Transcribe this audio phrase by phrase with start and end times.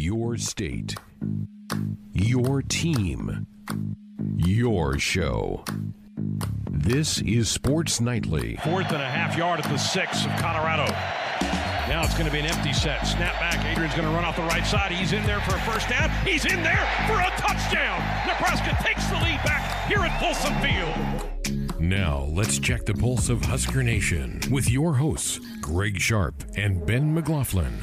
[0.00, 0.94] Your state.
[2.14, 3.46] Your team.
[4.38, 5.62] Your show.
[6.70, 8.56] This is Sports Nightly.
[8.64, 10.90] Fourth and a half yard at the six of Colorado.
[11.86, 13.06] Now it's going to be an empty set.
[13.06, 13.62] Snap back.
[13.66, 14.90] Adrian's going to run off the right side.
[14.90, 16.08] He's in there for a first down.
[16.24, 18.00] He's in there for a touchdown.
[18.26, 21.78] Nebraska takes the lead back here at Folsom Field.
[21.78, 27.12] Now, let's check the pulse of Husker Nation with your hosts, Greg Sharp and Ben
[27.12, 27.74] McLaughlin.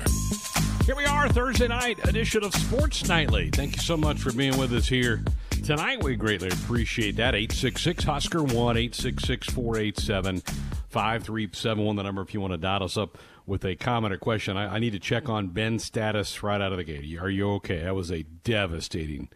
[0.87, 3.49] Here we are, Thursday night edition of Sports Nightly.
[3.49, 5.21] Thank you so much for being with us here
[5.65, 6.01] tonight.
[6.01, 7.35] We greatly appreciate that.
[7.35, 10.39] 866 Husker 1 866 487
[10.87, 14.55] 5371, the number if you want to dot us up with a comment or question.
[14.55, 17.19] I, I, need to check on Ben's status right out of the gate.
[17.19, 17.81] Are you okay?
[17.81, 19.27] That was a devastating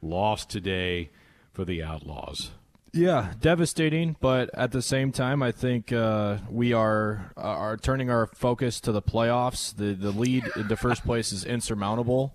[0.00, 1.10] loss today
[1.52, 2.52] for the Outlaws.
[2.92, 8.10] Yeah, devastating, but at the same time, I think uh, we are uh, are turning
[8.10, 9.74] our focus to the playoffs.
[9.74, 12.34] The the lead in the first place is insurmountable,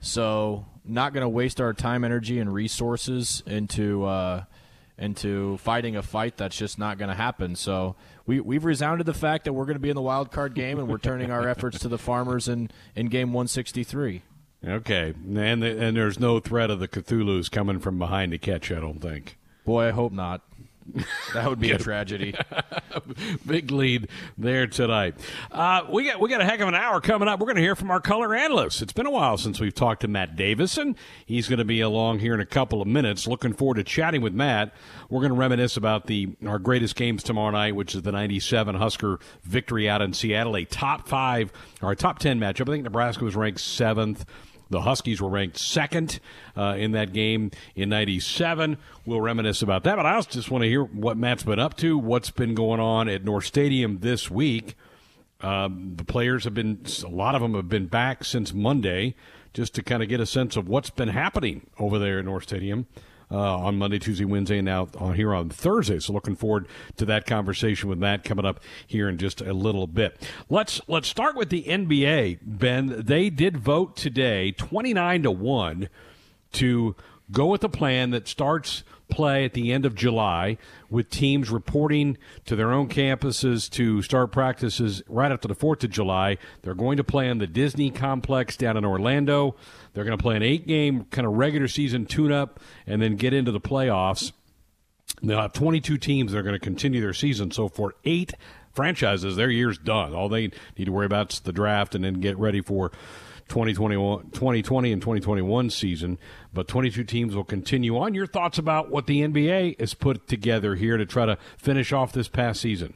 [0.00, 4.44] so not going to waste our time, energy, and resources into uh,
[4.98, 7.56] into fighting a fight that's just not going to happen.
[7.56, 10.54] So we we've resounded the fact that we're going to be in the wild card
[10.54, 14.22] game, and we're turning our efforts to the Farmers in in game 163.
[14.66, 18.70] Okay, and the, and there's no threat of the Cthulhu's coming from behind to catch.
[18.70, 19.38] I don't think.
[19.64, 20.42] Boy, I hope not.
[21.32, 22.34] That would be a tragedy.
[23.46, 25.14] Big lead there tonight.
[25.50, 27.40] Uh, we got we got a heck of an hour coming up.
[27.40, 28.82] We're going to hear from our color analyst.
[28.82, 30.94] It's been a while since we've talked to Matt Davison.
[31.24, 33.26] He's going to be along here in a couple of minutes.
[33.26, 34.74] Looking forward to chatting with Matt.
[35.08, 38.74] We're going to reminisce about the our greatest games tomorrow night, which is the '97
[38.74, 42.68] Husker victory out in Seattle, a top five or top ten matchup.
[42.68, 44.26] I think Nebraska was ranked seventh.
[44.70, 46.20] The Huskies were ranked second
[46.56, 48.78] uh, in that game in 97.
[49.06, 51.76] We'll reminisce about that, but I also just want to hear what Matt's been up
[51.78, 54.76] to, what's been going on at North Stadium this week.
[55.40, 59.14] Um, the players have been, a lot of them have been back since Monday
[59.52, 62.44] just to kind of get a sense of what's been happening over there at North
[62.44, 62.86] Stadium
[63.30, 65.98] uh, on Monday, Tuesday, Wednesday, and now on here on Thursday.
[65.98, 66.66] So looking forward
[66.96, 70.28] to that conversation with Matt coming up here in just a little bit.
[70.48, 72.38] Let's let's start with the NBA.
[72.42, 75.88] Ben, they did vote today, twenty nine to one,
[76.52, 76.96] to
[77.30, 80.56] go with a plan that starts play at the end of July
[80.90, 82.16] with teams reporting
[82.46, 86.38] to their own campuses to start practices right after the 4th of July.
[86.62, 89.56] They're going to play in the Disney complex down in Orlando.
[89.92, 93.16] They're going to play an eight game kind of regular season tune up and then
[93.16, 94.32] get into the playoffs.
[95.22, 97.50] They'll have 22 teams that are going to continue their season.
[97.50, 98.34] So for eight
[98.72, 100.14] franchises, their year's done.
[100.14, 102.90] All they need to worry about is the draft and then get ready for
[103.48, 106.18] 2021, 2020 and 2021 season.
[106.52, 108.14] But 22 teams will continue on.
[108.14, 112.12] Your thoughts about what the NBA has put together here to try to finish off
[112.12, 112.94] this past season?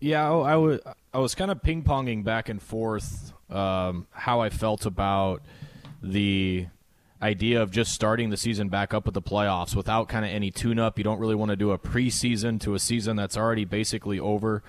[0.00, 0.80] Yeah, I, was
[1.12, 5.42] I was kind of ping ponging back and forth um, how I felt about
[6.02, 6.66] the
[7.22, 10.50] idea of just starting the season back up with the playoffs without kind of any
[10.50, 10.98] tune up.
[10.98, 14.62] You don't really want to do a preseason to a season that's already basically over.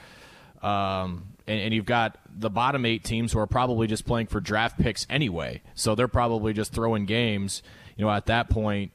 [0.61, 4.39] Um, and, and, you've got the bottom eight teams who are probably just playing for
[4.39, 5.61] draft picks anyway.
[5.75, 7.63] So they're probably just throwing games,
[7.95, 8.91] you know, at that point.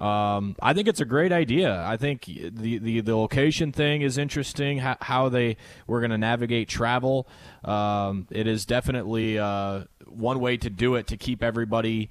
[0.00, 1.80] Um, I think it's a great idea.
[1.86, 6.18] I think the, the, the location thing is interesting, how, how they were going to
[6.18, 7.28] navigate travel.
[7.64, 12.10] Um, it is definitely uh, one way to do it to keep everybody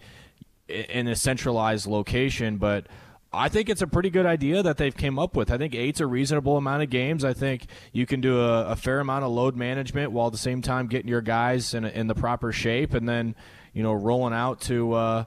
[0.69, 2.87] in a centralized location, but
[3.33, 5.51] I think it's a pretty good idea that they've came up with.
[5.51, 7.23] I think eight's a reasonable amount of games.
[7.23, 10.37] I think you can do a, a fair amount of load management while at the
[10.37, 13.35] same time getting your guys in, in the proper shape, and then
[13.73, 15.23] you know rolling out to uh,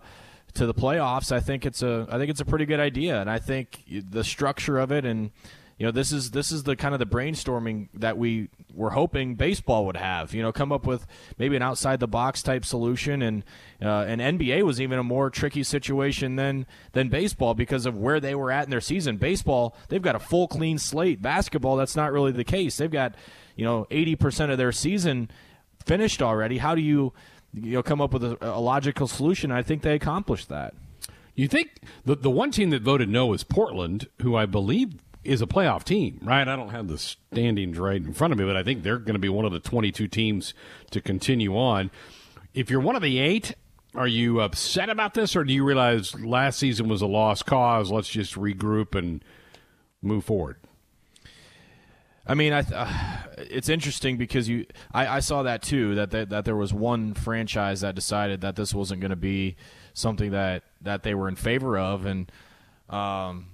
[0.52, 1.32] to the playoffs.
[1.32, 4.24] I think it's a I think it's a pretty good idea, and I think the
[4.24, 5.30] structure of it and
[5.78, 9.34] you know this is this is the kind of the brainstorming that we were hoping
[9.34, 11.06] baseball would have you know come up with
[11.38, 13.22] maybe an outside the box type solution.
[13.22, 13.44] And
[13.82, 18.20] uh, and NBA was even a more tricky situation than than baseball because of where
[18.20, 19.16] they were at in their season.
[19.16, 21.20] Baseball they've got a full clean slate.
[21.20, 22.76] Basketball that's not really the case.
[22.76, 23.14] They've got
[23.56, 25.30] you know 80% of their season
[25.84, 26.58] finished already.
[26.58, 27.12] How do you
[27.52, 29.50] you know come up with a, a logical solution?
[29.50, 30.74] I think they accomplished that.
[31.34, 35.42] You think the the one team that voted no is Portland, who I believe is
[35.42, 36.46] a playoff team, right?
[36.46, 39.14] I don't have the standings right in front of me, but I think they're going
[39.14, 40.54] to be one of the 22 teams
[40.90, 41.90] to continue on.
[42.52, 43.54] If you're one of the eight,
[43.94, 47.90] are you upset about this, or do you realize last season was a lost cause?
[47.90, 49.24] Let's just regroup and
[50.02, 50.56] move forward.
[52.26, 52.88] I mean, I th- uh,
[53.38, 55.94] it's interesting because you, I, I saw that too.
[55.94, 59.56] That, that that there was one franchise that decided that this wasn't going to be
[59.92, 62.32] something that that they were in favor of, and
[62.88, 63.48] um,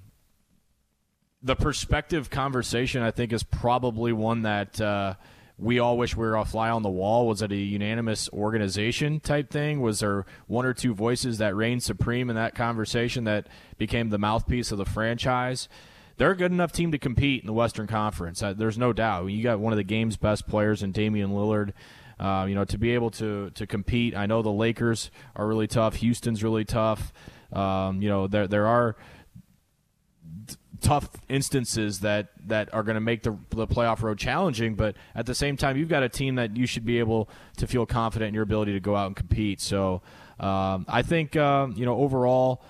[1.42, 5.14] the perspective conversation I think is probably one that uh,
[5.58, 7.26] we all wish we were a fly on the wall?
[7.26, 9.80] Was it a unanimous organization type thing?
[9.80, 13.46] Was there one or two voices that reigned supreme in that conversation that
[13.78, 15.68] became the mouthpiece of the franchise?
[16.16, 18.42] They're a good enough team to compete in the Western Conference.
[18.42, 19.26] Uh, there's no doubt.
[19.26, 21.72] You got one of the game's best players in Damian Lillard.
[22.18, 24.14] Uh, you know, to be able to to compete.
[24.14, 25.94] I know the Lakers are really tough.
[25.96, 27.14] Houston's really tough.
[27.50, 28.96] Um, you know, there there are
[30.80, 34.74] tough instances that, that are going to make the, the playoff road challenging.
[34.74, 37.28] But at the same time, you've got a team that you should be able
[37.58, 39.60] to feel confident in your ability to go out and compete.
[39.60, 40.02] So
[40.40, 42.62] um, I think uh, you know overall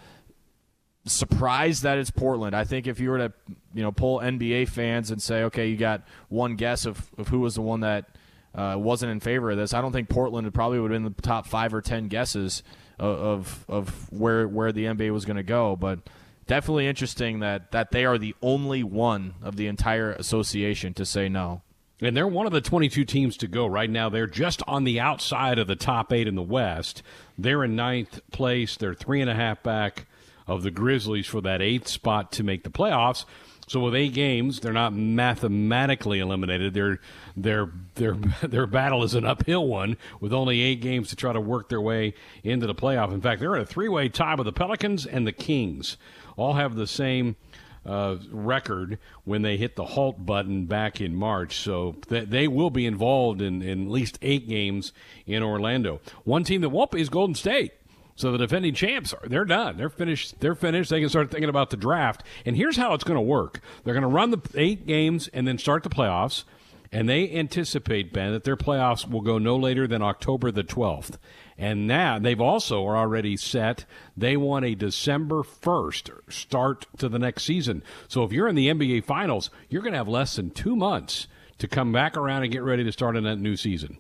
[1.07, 2.55] surprised that it's Portland.
[2.55, 3.33] I think if you were to
[3.75, 7.41] you know pull NBA fans and say, okay, you got one guess of, of who
[7.41, 8.17] was the one that
[8.55, 11.23] uh, wasn't in favor of this, I don't think Portland probably would have been the
[11.23, 12.65] top five or ten guesses
[12.99, 16.01] of of, of where where the NBA was going to go, but
[16.51, 21.29] definitely interesting that that they are the only one of the entire association to say
[21.29, 21.63] no.
[22.01, 24.09] And they're one of the 22 teams to go right now.
[24.09, 27.05] They're just on the outside of the top eight in the West.
[27.39, 28.77] They're in ninth place.
[28.77, 30.07] They're three and a half back
[30.49, 33.27] of the Grizzlies for that eighth spot to make the playoffs.
[33.69, 36.75] So with eight games, they're not mathematically eliminated.
[36.75, 36.99] Their
[37.37, 41.41] their their their battle is an uphill one with only eight games to try to
[41.41, 43.13] work their way into the playoff.
[43.13, 45.97] In fact, they're in a three-way tie with the Pelicans and the Kings
[46.41, 47.37] all have the same
[47.85, 51.57] uh, record when they hit the halt button back in March.
[51.57, 54.93] So th- they will be involved in, in at least eight games
[55.27, 56.01] in Orlando.
[56.25, 57.73] One team that won't be is Golden State.
[58.17, 59.79] So the defending champs are they're done.
[59.79, 60.41] They're finished.
[60.41, 60.91] They're finished.
[60.91, 62.23] They can start thinking about the draft.
[62.45, 63.61] And here's how it's going to work.
[63.85, 66.45] They're going to run the eight games and then start the playoffs.
[66.93, 71.19] And they anticipate, Ben, that their playoffs will go no later than October the 12th.
[71.61, 73.85] And now they've also are already set.
[74.17, 77.83] They want a December 1st start to the next season.
[78.09, 81.29] So if you're in the NBA Finals, you're going to have less than two months
[81.59, 83.99] to come back around and get ready to start in that new season.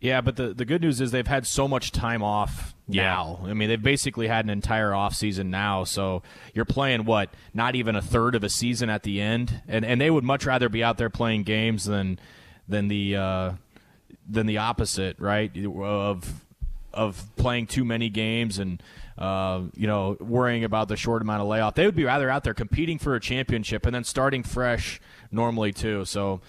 [0.00, 3.38] Yeah, but the, the good news is they've had so much time off now.
[3.42, 3.50] Yeah.
[3.50, 5.84] I mean, they've basically had an entire off season now.
[5.84, 6.24] So
[6.54, 7.30] you're playing what?
[7.54, 10.44] Not even a third of a season at the end, and and they would much
[10.44, 12.18] rather be out there playing games than
[12.68, 13.52] than the uh,
[14.28, 15.50] than the opposite, right?
[15.56, 16.43] Of
[16.94, 18.82] of playing too many games and
[19.18, 21.74] uh, you know worrying about the short amount of layoff.
[21.74, 25.00] They would be rather out there competing for a championship and then starting fresh
[25.30, 26.04] normally too.
[26.04, 26.40] So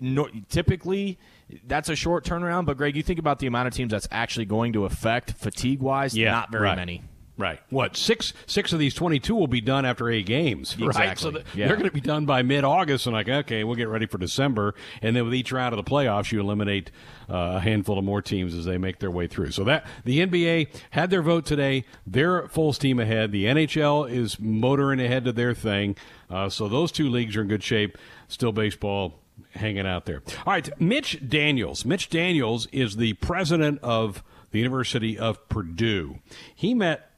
[0.00, 1.18] no, typically
[1.66, 2.66] that's a short turnaround.
[2.66, 5.80] But Greg, you think about the amount of teams that's actually going to affect fatigue
[5.80, 6.16] wise.
[6.16, 6.76] Yeah, not very right.
[6.76, 7.02] many.
[7.38, 7.60] Right.
[7.70, 10.76] What six six of these twenty two will be done after eight games.
[10.78, 11.06] Exactly.
[11.06, 11.18] Right.
[11.18, 11.66] So the, yeah.
[11.66, 14.18] they're going to be done by mid August, and like okay, we'll get ready for
[14.18, 16.90] December, and then with each round of the playoffs, you eliminate
[17.30, 19.50] uh, a handful of more teams as they make their way through.
[19.50, 21.84] So that the NBA had their vote today.
[22.06, 23.32] They're full steam ahead.
[23.32, 25.96] The NHL is motoring ahead to their thing.
[26.28, 27.96] Uh, so those two leagues are in good shape.
[28.28, 29.20] Still baseball
[29.52, 30.22] hanging out there.
[30.46, 31.84] All right, Mitch Daniels.
[31.84, 36.18] Mitch Daniels is the president of the University of Purdue.
[36.54, 37.11] He met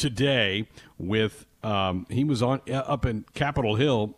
[0.00, 0.66] today
[0.98, 4.16] with um, he was on uh, up in Capitol Hill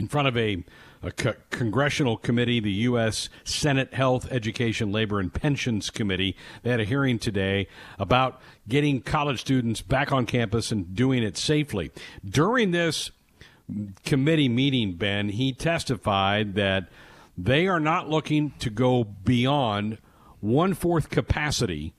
[0.00, 0.64] in front of a,
[1.02, 3.28] a co- congressional committee, the U.S.
[3.44, 6.34] Senate Health, Education, Labor, and Pensions Committee.
[6.62, 7.68] They had a hearing today
[7.98, 11.90] about getting college students back on campus and doing it safely.
[12.24, 13.10] During this
[14.06, 16.88] committee meeting, Ben, he testified that
[17.36, 19.98] they are not looking to go beyond
[20.40, 21.92] one fourth capacity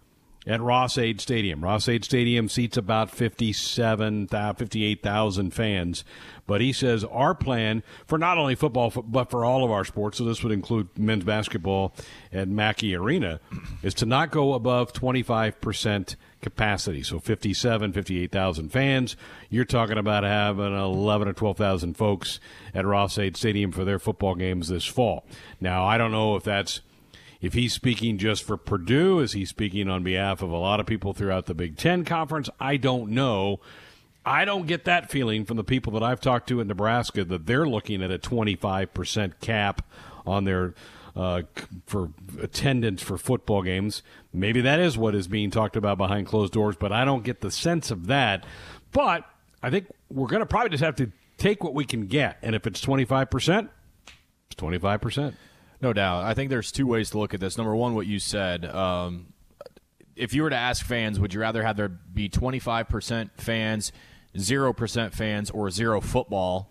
[0.49, 1.63] at Ross-Ade Stadium.
[1.63, 6.03] Ross-Ade Stadium seats about 57, 58,000 fans.
[6.47, 10.17] But he says our plan for not only football, but for all of our sports,
[10.17, 11.93] so this would include men's basketball
[12.33, 13.39] at Mackey Arena,
[13.83, 17.03] is to not go above 25% capacity.
[17.03, 19.15] So 57, 58,000 fans.
[19.51, 22.39] You're talking about having 11 or 12,000 folks
[22.73, 25.27] at Ross-Ade Stadium for their football games this fall.
[25.61, 26.81] Now, I don't know if that's
[27.41, 30.85] if he's speaking just for Purdue, is he speaking on behalf of a lot of
[30.85, 32.49] people throughout the Big Ten Conference?
[32.59, 33.59] I don't know.
[34.25, 37.45] I don't get that feeling from the people that I've talked to in Nebraska that
[37.45, 39.85] they're looking at a 25% cap
[40.25, 40.73] on their
[41.15, 41.41] uh,
[41.85, 44.03] for attendance for football games.
[44.31, 47.41] Maybe that is what is being talked about behind closed doors, but I don't get
[47.41, 48.45] the sense of that.
[48.91, 49.23] But
[49.63, 52.55] I think we're going to probably just have to take what we can get, and
[52.55, 53.69] if it's 25%,
[54.51, 55.33] it's 25%.
[55.81, 56.23] No doubt.
[56.23, 57.57] I think there's two ways to look at this.
[57.57, 58.65] Number one, what you said.
[58.65, 59.33] Um,
[60.15, 63.91] if you were to ask fans, would you rather have there be 25% fans,
[64.35, 66.69] 0% fans, or zero football?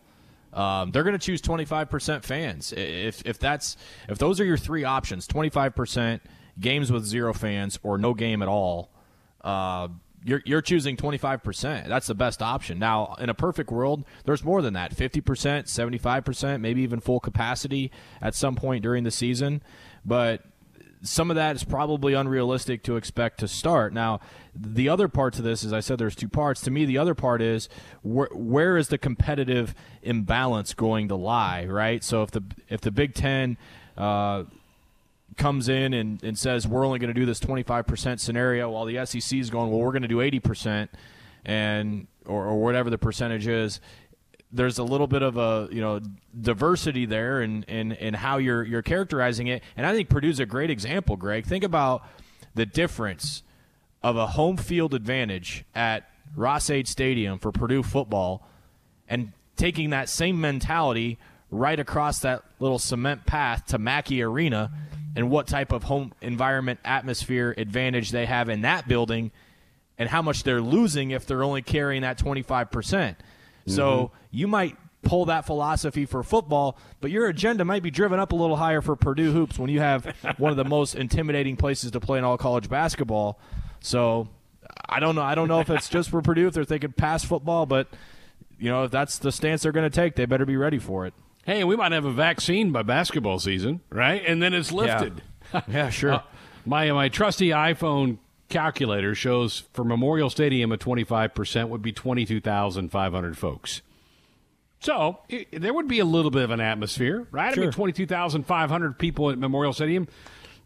[0.52, 2.72] Um, they're going to choose 25% fans.
[2.76, 3.76] If if that's
[4.08, 6.20] if those are your three options, 25%
[6.58, 8.90] games with zero fans or no game at all.
[9.42, 9.88] Uh,
[10.24, 11.88] you're you're choosing 25%.
[11.88, 12.78] That's the best option.
[12.78, 14.94] Now, in a perfect world, there's more than that.
[14.94, 19.62] 50%, 75%, maybe even full capacity at some point during the season,
[20.04, 20.44] but
[21.02, 23.92] some of that is probably unrealistic to expect to start.
[23.92, 24.20] Now,
[24.54, 26.60] the other part to this, as I said, there's two parts.
[26.62, 27.68] To me, the other part is
[28.02, 32.02] where, where is the competitive imbalance going to lie, right?
[32.02, 33.56] So if the if the Big Ten
[33.96, 34.44] uh,
[35.38, 39.04] comes in and, and says we're only going to do this 25% scenario while the
[39.06, 40.88] SEC is going, well, we're going to do 80%
[41.44, 43.80] and or, or whatever the percentage is.
[44.52, 46.00] There's a little bit of a you know
[46.38, 50.46] diversity there in, in, in how you're you're characterizing it, and I think Purdue's a
[50.46, 51.16] great example.
[51.16, 52.02] Greg, think about
[52.54, 53.42] the difference
[54.02, 58.46] of a home field advantage at Ross-Ade Stadium for Purdue football,
[59.06, 61.18] and taking that same mentality
[61.50, 64.70] right across that little cement path to Mackey Arena
[65.16, 69.30] and what type of home environment atmosphere advantage they have in that building
[69.98, 72.68] and how much they're losing if they're only carrying that 25%.
[72.68, 77.90] mm hmm So you might pull that philosophy for football, but your agenda might be
[77.90, 80.04] driven up a little higher for Purdue hoops when you have
[80.38, 83.38] one of the most intimidating places to play in all college basketball.
[83.80, 84.28] So
[84.88, 85.22] I don't know.
[85.22, 87.88] I don't know if it's just for Purdue if they're thinking past football, but
[88.58, 91.06] you know if that's the stance they're going to take, they better be ready for
[91.06, 91.14] it
[91.44, 94.22] hey, we might have a vaccine by basketball season, right?
[94.26, 95.22] And then it's lifted.
[95.52, 96.12] Yeah, yeah sure.
[96.14, 96.22] Uh,
[96.64, 98.18] my my trusty iPhone
[98.48, 103.82] calculator shows for Memorial Stadium a 25% would be 22,500 folks.
[104.80, 107.52] So it, there would be a little bit of an atmosphere, right?
[107.54, 107.64] Sure.
[107.64, 110.08] I mean, 22,500 people at Memorial Stadium.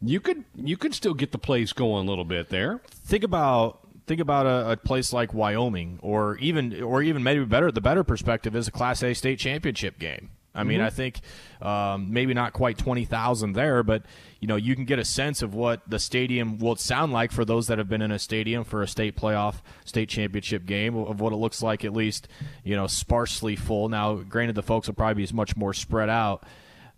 [0.05, 2.81] You could you could still get the place going a little bit there.
[2.91, 7.71] Think about think about a, a, place like Wyoming, or even or even maybe better.
[7.71, 10.31] The better perspective is a Class A state championship game.
[10.55, 10.87] I mean, mm-hmm.
[10.87, 11.21] I think
[11.63, 14.05] um, maybe not quite 20,000 there, but
[14.41, 17.45] you know, you can get a sense of what the stadium will sound like for
[17.45, 21.21] those that have been in a stadium for a state playoff, state championship game of
[21.21, 22.29] what it looks like at least,
[22.65, 23.89] you know, sparsely full.
[23.89, 26.45] Now, granted, the folks will probably be much more spread out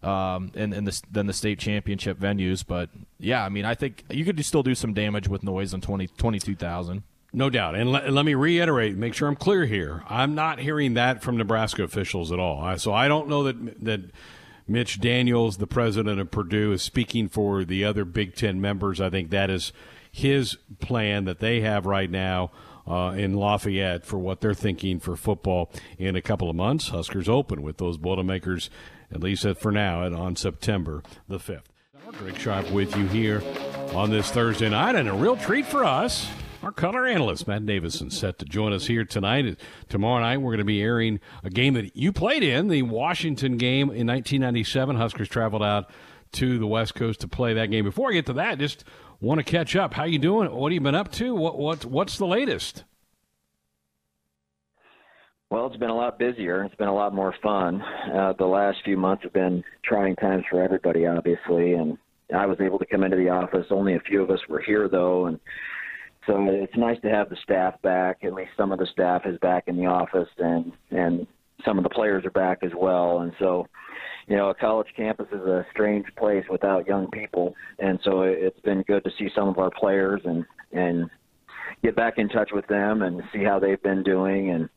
[0.03, 4.05] um, in, in the, than the state championship venues, but yeah, I mean, I think
[4.11, 7.03] you could still do some damage with noise on 20, 22,000.
[7.35, 7.75] No doubt.
[7.75, 10.05] And let, let me reiterate, make sure I'm clear here.
[10.09, 12.79] I'm not hearing that from Nebraska officials at all.
[12.79, 14.01] So I don't know that that
[14.67, 19.01] Mitch Daniels, the president of Purdue, is speaking for the other Big Ten members.
[19.01, 19.73] I think that is
[20.11, 22.53] his plan that they have right now
[22.87, 26.89] uh, in Lafayette for what they're thinking for football in a couple of months.
[26.89, 28.71] Huskers open with those Boilermakers,
[29.13, 31.65] at least for now, on September the 5th.
[32.19, 33.43] Greg Sharp with you here
[33.93, 36.29] on this Thursday night, and a real treat for us.
[36.65, 39.61] Our color analyst, Matt Davison, set to join us here tonight.
[39.91, 43.59] Tomorrow night, we're going to be airing a game that you played in, the Washington
[43.59, 44.97] game in 1997.
[44.97, 45.91] Huskers traveled out
[46.33, 47.85] to the West Coast to play that game.
[47.85, 48.83] Before I get to that, just
[49.21, 49.93] want to catch up.
[49.93, 50.51] How you doing?
[50.51, 51.35] What have you been up to?
[51.35, 52.85] What, what What's the latest?
[55.51, 56.65] Well, it's been a lot busier.
[56.65, 57.83] It's been a lot more fun.
[57.83, 61.99] Uh, the last few months have been trying times for everybody, obviously, and
[62.35, 63.67] I was able to come into the office.
[63.71, 65.39] Only a few of us were here, though, and
[66.27, 68.19] so it's nice to have the staff back.
[68.25, 71.27] At least some of the staff is back in the office, and and
[71.65, 73.21] some of the players are back as well.
[73.21, 73.67] And so,
[74.27, 78.61] you know, a college campus is a strange place without young people, and so it's
[78.61, 81.11] been good to see some of our players and and
[81.83, 84.69] get back in touch with them and see how they've been doing and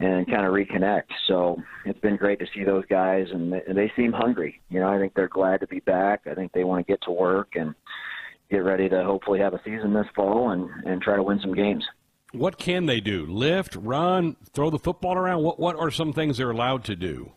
[0.00, 1.10] and kind of reconnect.
[1.26, 4.60] So it's been great to see those guys, and they, and they seem hungry.
[4.68, 6.22] You know, I think they're glad to be back.
[6.30, 7.74] I think they want to get to work and
[8.50, 11.54] get ready to hopefully have a season this fall and, and try to win some
[11.54, 11.84] games.
[12.32, 13.26] What can they do?
[13.26, 15.42] Lift, run, throw the football around?
[15.42, 17.32] What what are some things they're allowed to do?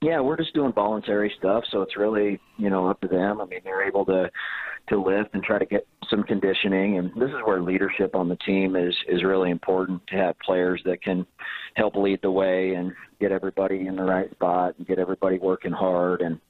[0.00, 3.40] Yeah, we're just doing voluntary stuff, so it's really you know up to them.
[3.40, 4.30] I mean, they're able to
[4.88, 8.36] to lift and try to get some conditioning, and this is where leadership on the
[8.36, 11.26] team is is really important to have players that can
[11.74, 15.72] help lead the way and get everybody in the right spot and get everybody working
[15.72, 16.40] hard and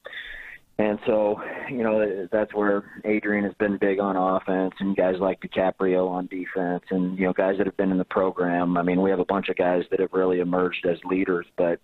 [0.78, 5.40] and so, you know, that's where Adrian has been big on offense and guys like
[5.40, 8.76] DiCaprio on defense and, you know, guys that have been in the program.
[8.76, 11.78] I mean, we have a bunch of guys that have really emerged as leaders, but,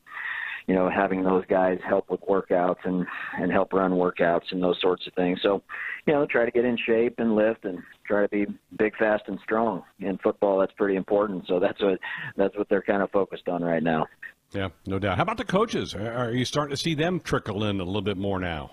[0.67, 3.07] you know, having those guys help with workouts and,
[3.39, 5.39] and help run workouts and those sorts of things.
[5.43, 5.63] So,
[6.07, 8.47] you know, try to get in shape and lift and try to be
[8.79, 9.83] big, fast, and strong.
[10.01, 11.45] In football, that's pretty important.
[11.47, 11.99] So that's what,
[12.37, 14.07] that's what they're kind of focused on right now.
[14.53, 15.17] Yeah, no doubt.
[15.17, 15.95] How about the coaches?
[15.95, 18.73] Are you starting to see them trickle in a little bit more now?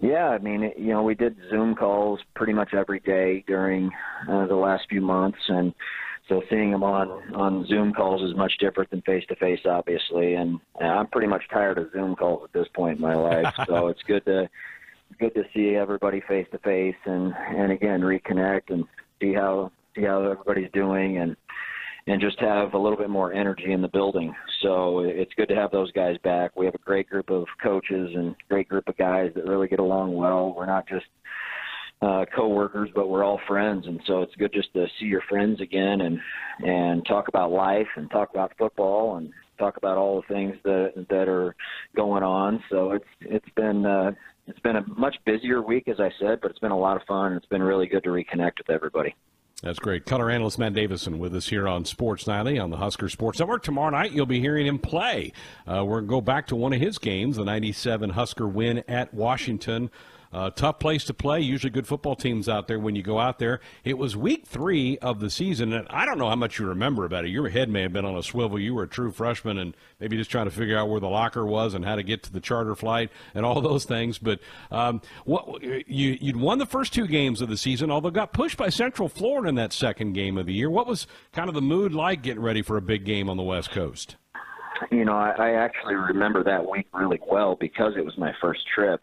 [0.00, 3.90] Yeah, I mean, you know, we did Zoom calls pretty much every day during
[4.28, 5.74] uh, the last few months, and
[6.28, 10.34] so seeing them on on Zoom calls is much different than face to face, obviously.
[10.34, 13.88] And I'm pretty much tired of Zoom calls at this point in my life, so
[13.88, 14.48] it's good to
[15.18, 18.84] good to see everybody face to face and and again reconnect and
[19.20, 21.36] see how see how everybody's doing, and
[22.06, 24.34] and just have a little bit more energy in the building.
[24.62, 26.54] So it's good to have those guys back.
[26.56, 29.80] We have a great group of coaches and great group of guys that really get
[29.80, 30.54] along well.
[30.56, 31.06] We're not just
[32.02, 35.60] uh, co-workers, but we're all friends, and so it's good just to see your friends
[35.60, 36.20] again and
[36.60, 41.06] and talk about life and talk about football and talk about all the things that
[41.08, 41.56] that are
[41.94, 42.62] going on.
[42.70, 44.12] So it's it's been uh,
[44.46, 47.02] it's been a much busier week, as I said, but it's been a lot of
[47.08, 47.32] fun.
[47.32, 49.14] It's been really good to reconnect with everybody.
[49.62, 50.04] That's great.
[50.04, 53.62] Color analyst Matt Davison with us here on Sports Nightly on the Husker Sports Network.
[53.62, 55.32] Tomorrow night, you'll be hearing him play.
[55.66, 58.84] Uh, we're going to go back to one of his games, the 97 Husker win
[58.86, 59.90] at Washington
[60.32, 61.40] uh, tough place to play.
[61.40, 63.60] Usually good football teams out there when you go out there.
[63.84, 67.04] It was week three of the season, and I don't know how much you remember
[67.04, 67.30] about it.
[67.30, 68.58] Your head may have been on a swivel.
[68.58, 71.44] You were a true freshman and maybe just trying to figure out where the locker
[71.44, 74.18] was and how to get to the charter flight and all those things.
[74.18, 74.40] But
[74.70, 78.56] um, what you, you'd won the first two games of the season, although got pushed
[78.56, 80.70] by Central Florida in that second game of the year.
[80.70, 83.42] What was kind of the mood like getting ready for a big game on the
[83.42, 84.16] West Coast?
[84.90, 88.60] You know, I, I actually remember that week really well because it was my first
[88.74, 89.00] trip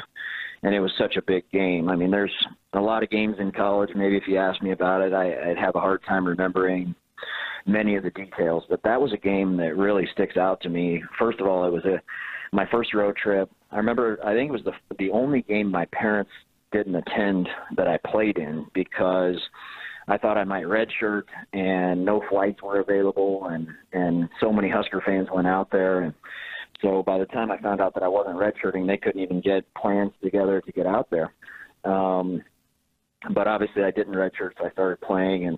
[0.63, 1.89] and it was such a big game.
[1.89, 2.33] I mean, there's
[2.73, 3.89] a lot of games in college.
[3.95, 6.95] Maybe if you asked me about it, I, I'd have a hard time remembering
[7.65, 8.63] many of the details.
[8.69, 11.03] But that was a game that really sticks out to me.
[11.19, 12.01] First of all, it was a
[12.53, 13.49] my first road trip.
[13.71, 14.19] I remember.
[14.23, 16.31] I think it was the the only game my parents
[16.71, 19.37] didn't attend that I played in because
[20.07, 25.01] I thought I might redshirt, and no flights were available, and and so many Husker
[25.05, 26.13] fans went out there and
[26.83, 29.65] so by the time I found out that I wasn't redshirting, they couldn't even get
[29.73, 31.33] plans together to get out there.
[31.85, 32.43] Um,
[33.33, 35.57] but obviously, I didn't redshirt, so I started playing, and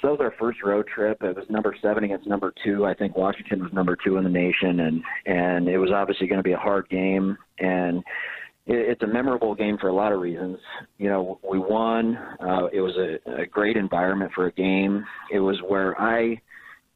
[0.00, 1.22] so that was our first road trip.
[1.22, 2.86] It was number seven against number two.
[2.86, 6.38] I think Washington was number two in the nation, and and it was obviously going
[6.38, 8.02] to be a hard game, and
[8.66, 10.58] it's a memorable game for a lot of reasons.
[10.96, 12.16] You know, we won.
[12.40, 15.04] Uh, it was a, a great environment for a game.
[15.30, 16.40] It was where I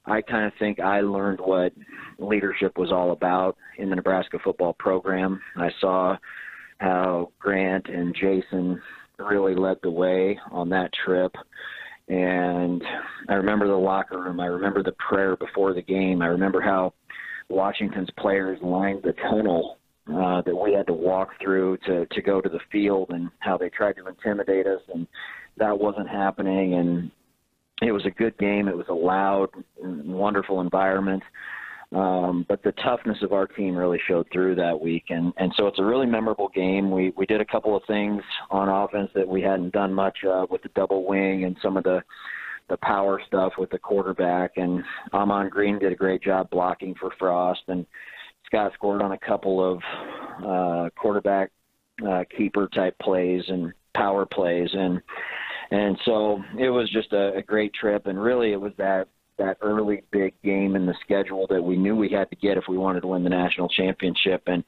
[0.09, 1.73] I kind of think I learned what
[2.19, 5.41] leadership was all about in the Nebraska football program.
[5.57, 6.17] I saw
[6.79, 8.81] how Grant and Jason
[9.19, 11.35] really led the way on that trip.
[12.09, 12.83] And
[13.29, 14.41] I remember the locker room.
[14.41, 16.23] I remember the prayer before the game.
[16.23, 16.95] I remember how
[17.51, 22.41] Washington's players lined the tunnel uh, that we had to walk through to to go
[22.41, 25.07] to the field, and how they tried to intimidate us, and
[25.59, 26.75] that wasn't happening.
[26.75, 27.11] And
[27.83, 28.69] it was a good game.
[28.69, 31.23] It was a loud, wonderful environment.
[31.95, 35.67] Um, but the toughness of our team really showed through that week, and and so
[35.67, 36.91] it's a really memorable game.
[36.91, 40.45] We we did a couple of things on offense that we hadn't done much uh,
[40.51, 42.03] with the double wing and some of the
[42.69, 44.59] the power stuff with the quarterback.
[44.59, 47.87] And Ahman Green did a great job blocking for Frost, and
[48.45, 49.81] Scott scored on a couple of
[50.45, 51.51] uh, quarterback
[52.07, 55.01] uh, keeper type plays and power plays, and
[55.71, 58.07] and so it was just a, a great trip.
[58.07, 61.95] And really, it was that that early big game in the schedule that we knew
[61.95, 64.43] we had to get if we wanted to win the national championship.
[64.47, 64.65] And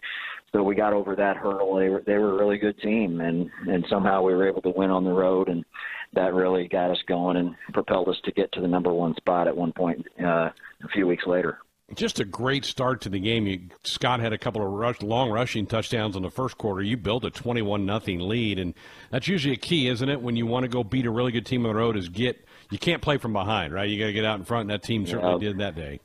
[0.53, 1.75] so we got over that hurdle.
[1.75, 4.73] They were they were a really good team, and and somehow we were able to
[4.75, 5.65] win on the road, and
[6.13, 9.49] that really got us going and propelled us to get to the number one spot
[9.49, 10.51] at one point uh,
[10.85, 11.59] a few weeks later
[11.95, 13.47] just a great start to the game.
[13.47, 16.83] You, Scott had a couple of rush, long rushing touchdowns in the first quarter.
[16.83, 18.75] You built a 21 nothing lead, and
[19.11, 20.23] that's usually a key, isn't it?
[20.23, 22.45] When you want to go beat a really good team on the road, is get
[22.71, 23.89] you can't play from behind, right?
[23.89, 25.51] You got to get out in front, and that team certainly yeah.
[25.51, 26.01] did that day.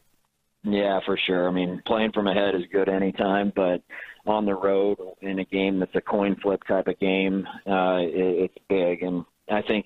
[0.64, 1.48] Yeah, for sure.
[1.48, 3.84] I mean, playing from ahead is good anytime, but
[4.26, 8.50] on the road in a game that's a coin flip type of game, uh, it,
[8.50, 9.86] it's big, and I think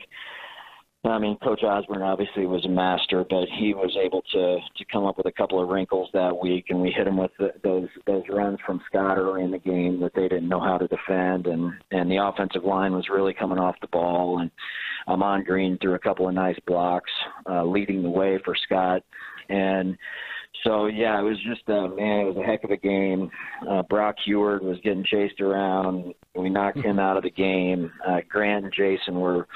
[1.06, 5.06] I mean, Coach Osborne obviously was a master, but he was able to to come
[5.06, 7.88] up with a couple of wrinkles that week, and we hit him with the, those
[8.06, 11.48] those runs from Scott early in the game that they didn't know how to defend,
[11.48, 14.52] and and the offensive line was really coming off the ball, and
[15.08, 17.12] Ahman Green threw a couple of nice blocks,
[17.50, 19.02] uh, leading the way for Scott,
[19.48, 19.98] and
[20.66, 23.32] so yeah, it was just uh, man, it was a heck of a game.
[23.70, 26.14] Uh, Brock Huard was getting chased around.
[26.36, 27.90] We knocked him out of the game.
[28.06, 29.48] Uh, Grant and Jason were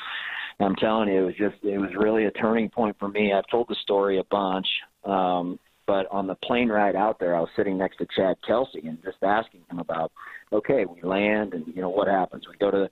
[0.63, 3.33] I'm telling you, it was just it was really a turning point for me.
[3.33, 4.67] I've told the story a bunch,
[5.05, 8.87] um, but on the plane ride out there, I was sitting next to Chad Kelsay
[8.87, 10.11] and just asking him about,
[10.51, 12.45] okay, we land and you know what happens.
[12.49, 12.89] We go to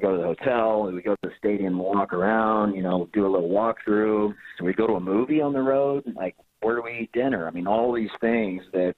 [0.00, 3.30] go to the hotel, we go to the stadium, walk around, you know, do a
[3.30, 4.32] little walkthrough.
[4.58, 7.46] So we go to a movie on the road, like where do we eat dinner?
[7.46, 8.94] I mean, all these things that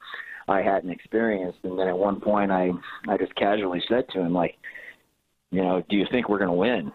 [0.49, 1.59] I hadn't experienced.
[1.63, 2.71] And then at one point, I
[3.09, 4.57] I just casually said to him, like,
[5.51, 6.93] you know, do you think we're going to win?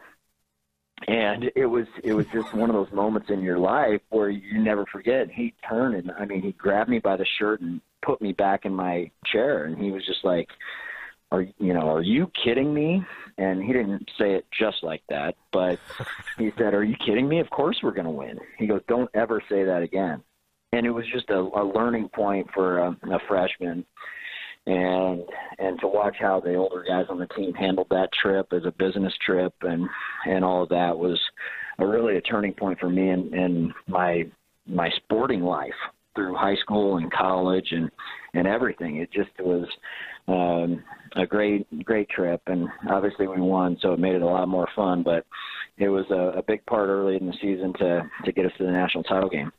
[1.08, 4.60] And it was it was just one of those moments in your life where you
[4.60, 5.30] never forget.
[5.30, 8.66] He turned and I mean he grabbed me by the shirt and put me back
[8.66, 10.50] in my chair, and he was just like,
[11.32, 13.04] are you know, are you kidding me?
[13.38, 15.80] And he didn't say it just like that, but
[16.38, 17.40] he said, "Are you kidding me?
[17.40, 20.24] Of course we're going to win." He goes, "Don't ever say that again."
[20.72, 23.86] And it was just a, a learning point for a, a freshman,
[24.68, 25.24] and
[25.60, 28.72] and to watch how the older guys on the team handled that trip as a
[28.72, 29.88] business trip, and
[30.26, 31.20] and all of that was
[31.80, 34.24] a really a turning point for me in, in my
[34.68, 35.74] my sporting life
[36.16, 37.92] through high school and college and
[38.34, 38.98] and everything.
[38.98, 39.68] It just was
[40.28, 40.84] um,
[41.16, 44.68] a great great trip, and obviously we won, so it made it a lot more
[44.76, 45.04] fun.
[45.04, 45.26] But
[45.78, 48.66] it was a, a big part early in the season to to get us to
[48.66, 49.52] the national title game.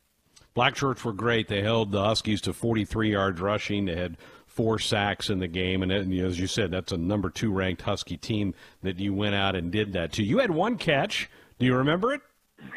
[0.54, 1.48] Black shirts were great.
[1.48, 3.84] They held the Huskies to 43 yards rushing.
[3.84, 4.16] They had
[4.56, 8.16] four sacks in the game, and, as you said, that's a number two ranked Husky
[8.16, 10.24] team that you went out and did that to.
[10.24, 11.30] You had one catch.
[11.58, 12.22] Do you remember it?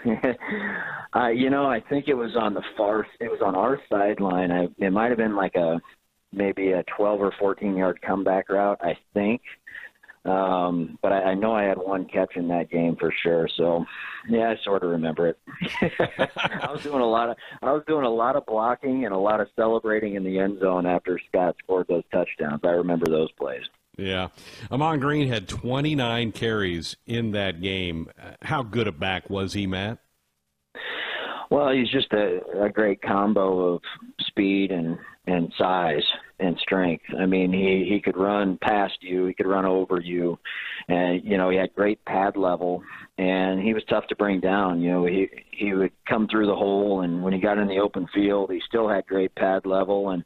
[1.15, 3.07] uh, you know, I think it was on the far.
[3.21, 4.51] It was on our sideline.
[4.51, 5.79] I, it might have been like a
[6.33, 8.79] maybe a 12 or 14 yard comeback route.
[8.81, 9.41] I think.
[10.25, 13.47] Um, but I, I know I had one catch in that game for sure.
[13.55, 13.85] So,
[14.27, 15.39] yeah, I sort of remember it.
[16.37, 19.17] I was doing a lot of I was doing a lot of blocking and a
[19.17, 22.61] lot of celebrating in the end zone after Scott scored those touchdowns.
[22.63, 23.63] I remember those plays.
[23.97, 24.29] Yeah.
[24.71, 28.09] Ahman Green had 29 carries in that game.
[28.41, 29.99] How good a back was he, Matt?
[31.49, 33.81] Well, he's just a, a great combo of
[34.19, 34.97] speed and
[35.29, 36.03] and size
[36.39, 37.03] and strength.
[37.19, 40.37] I mean, he he could run past you, he could run over you,
[40.87, 42.81] and you know he had great pad level,
[43.17, 44.81] and he was tough to bring down.
[44.81, 47.79] You know, he he would come through the hole, and when he got in the
[47.79, 50.23] open field, he still had great pad level, and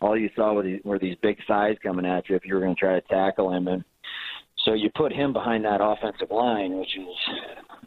[0.00, 2.80] all you saw were these, big thighs coming at you if you were going to
[2.80, 3.82] try to tackle him, and
[4.64, 7.16] so you put him behind that offensive line, which is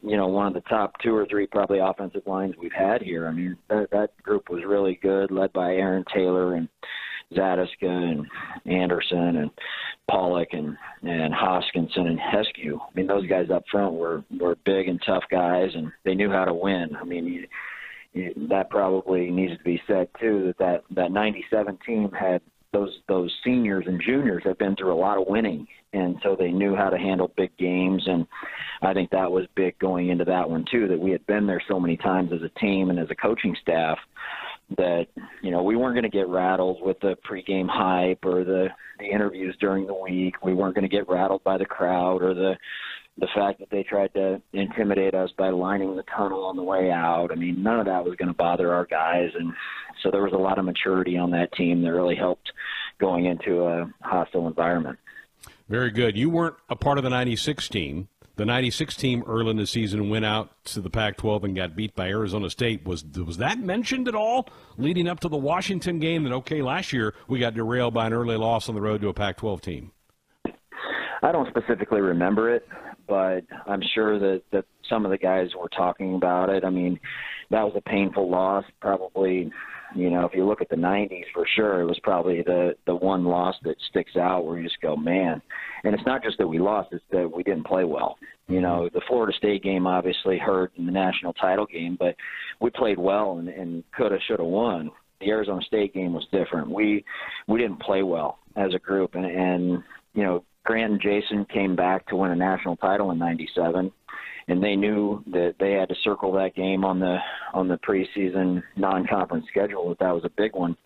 [0.02, 3.28] you know one of the top two or three probably offensive lines we've had here.
[3.28, 6.68] I mean that, that group was really good, led by Aaron Taylor and
[7.34, 8.26] Zatechka and
[8.66, 9.52] Anderson and
[10.10, 12.80] Pollack and and Hoskinson and Heskew.
[12.80, 16.32] I mean those guys up front were were big and tough guys, and they knew
[16.32, 16.96] how to win.
[17.00, 17.26] I mean.
[17.26, 17.48] You,
[18.50, 22.42] that probably needs to be said too that that that 97 team had
[22.74, 26.52] those those seniors and juniors have been through a lot of winning and so they
[26.52, 28.26] knew how to handle big games and
[28.82, 31.62] I think that was big going into that one too that we had been there
[31.68, 33.98] so many times as a team and as a coaching staff
[34.78, 35.08] that
[35.42, 38.68] you know we weren't going to get rattled with the pregame hype or the
[39.00, 42.34] the interviews during the week we weren't going to get rattled by the crowd or
[42.34, 42.56] the
[43.20, 46.90] the fact that they tried to intimidate us by lining the tunnel on the way
[46.90, 47.30] out.
[47.32, 49.52] I mean, none of that was going to bother our guys, and
[50.02, 52.52] so there was a lot of maturity on that team that really helped
[53.00, 54.98] going into a hostile environment.
[55.70, 56.18] Very good.
[56.18, 58.08] You weren't a part of the 96 team.
[58.38, 61.76] The 96 team early in the season went out to the Pac 12 and got
[61.76, 62.86] beat by Arizona State.
[62.86, 66.92] Was, was that mentioned at all leading up to the Washington game that, okay, last
[66.92, 69.62] year we got derailed by an early loss on the road to a Pac 12
[69.62, 69.92] team?
[71.22, 72.66] I don't specifically remember it,
[73.10, 76.64] but I'm sure that, that some of the guys were talking about it.
[76.64, 77.00] I mean,
[77.50, 79.52] that was a painful loss, probably
[79.96, 82.96] you know, if you look at the '90s, for sure, it was probably the the
[82.96, 85.42] one loss that sticks out where you just go, man.
[85.84, 88.18] And it's not just that we lost; it's that we didn't play well.
[88.48, 92.16] You know, the Florida State game obviously hurt in the national title game, but
[92.60, 94.92] we played well and, and could have, should have won.
[95.22, 96.70] The Arizona State game was different.
[96.70, 97.04] We
[97.48, 101.76] we didn't play well as a group, and and you know, Grant and Jason came
[101.76, 103.92] back to win a national title in '97
[104.48, 107.18] and they knew that they had to circle that game on the
[107.56, 110.78] on the preseason non-conference schedule that that was a big one.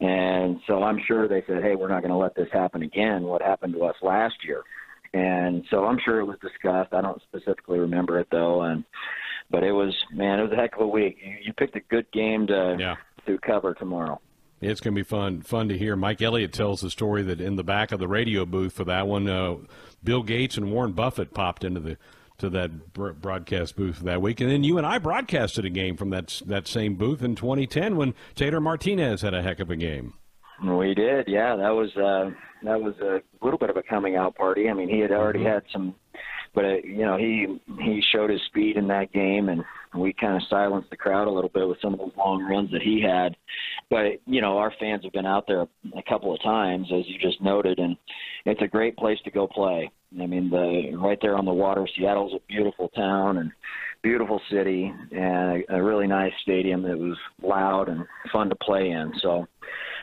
[0.00, 3.24] And so I'm sure they said, "Hey, we're not going to let this happen again.
[3.24, 4.62] What happened to us last year?"
[5.12, 6.94] And so I'm sure it was discussed.
[6.94, 8.84] I don't specifically remember it though, and
[9.50, 11.18] but it was man, it was a heck of a week.
[11.22, 12.94] You, you picked a good game to yeah.
[13.26, 14.18] to cover tomorrow.
[14.60, 15.96] It's going to be fun fun to hear.
[15.96, 19.06] Mike Elliott tells the story that in the back of the radio booth for that
[19.06, 19.56] one, uh,
[20.04, 21.96] Bill Gates and Warren Buffett popped into the
[22.38, 24.40] to that broadcast booth that week.
[24.40, 27.96] And then you and I broadcasted a game from that that same booth in 2010
[27.96, 30.14] when Taylor Martinez had a heck of a game.
[30.62, 31.56] We did, yeah.
[31.56, 32.30] That was uh,
[32.64, 34.68] that was a little bit of a coming out party.
[34.68, 35.48] I mean, he had already mm-hmm.
[35.48, 35.94] had some,
[36.54, 40.36] but uh, you know, he he showed his speed in that game, and we kind
[40.36, 43.02] of silenced the crowd a little bit with some of those long runs that he
[43.02, 43.36] had.
[43.88, 47.18] But you know, our fans have been out there a couple of times, as you
[47.18, 47.96] just noted, and
[48.44, 49.90] it's a great place to go play.
[50.20, 51.86] I mean, the right there on the water.
[51.96, 53.50] Seattle's a beautiful town and
[54.02, 58.90] beautiful city, and a, a really nice stadium that was loud and fun to play
[58.90, 59.12] in.
[59.20, 59.46] So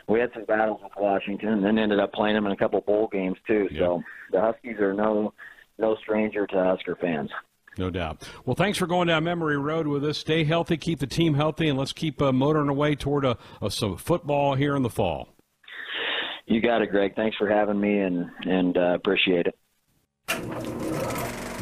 [0.08, 2.80] we had some battles with Washington, and then ended up playing them in a couple
[2.82, 3.68] bowl games too.
[3.70, 3.80] Yep.
[3.80, 5.32] So the Huskies are no
[5.78, 7.30] no stranger to Husker fans.
[7.78, 8.28] No doubt.
[8.44, 10.18] Well, thanks for going down memory road with us.
[10.18, 13.70] Stay healthy, keep the team healthy, and let's keep uh, motoring away toward a, a,
[13.70, 15.28] some football here in the fall.
[16.46, 17.14] You got it, Greg.
[17.14, 19.54] Thanks for having me, and and uh, appreciate it.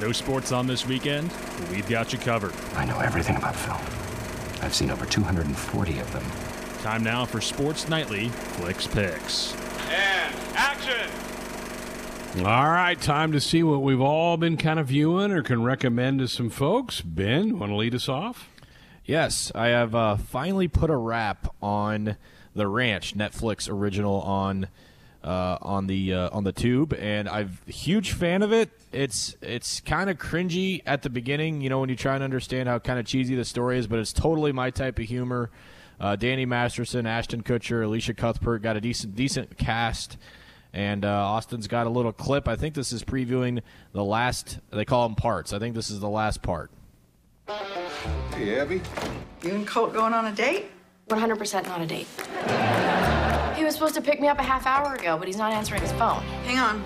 [0.00, 1.30] No sports on this weekend,
[1.70, 2.54] we've got you covered.
[2.76, 3.80] I know everything about film.
[4.62, 6.24] I've seen over 240 of them.
[6.82, 9.54] Time now for Sports Nightly Flix Pix.
[9.90, 11.10] And action!
[12.34, 16.18] All right, time to see what we've all been kind of viewing or can recommend
[16.18, 17.00] to some folks.
[17.00, 18.50] Ben, want to lead us off?
[19.06, 22.16] Yes, I have uh, finally put a wrap on
[22.54, 24.68] the Ranch Netflix original on
[25.24, 28.70] uh, on the uh, on the tube, and I'm a huge fan of it.
[28.92, 32.68] It's it's kind of cringy at the beginning, you know, when you try and understand
[32.68, 35.50] how kind of cheesy the story is, but it's totally my type of humor.
[35.98, 40.16] Uh, Danny Masterson, Ashton Kutcher, Elisha Cuthbert got a decent decent cast,
[40.76, 42.46] and uh, Austin's got a little clip.
[42.46, 43.62] I think this is previewing
[43.92, 44.58] the last.
[44.70, 45.54] They call them parts.
[45.54, 46.70] I think this is the last part.
[48.34, 48.82] Hey, Abby.
[49.42, 50.66] You and Colt going on a date?
[51.08, 52.06] 100% not a date.
[53.56, 55.80] He was supposed to pick me up a half hour ago, but he's not answering
[55.80, 56.22] his phone.
[56.44, 56.84] Hang on.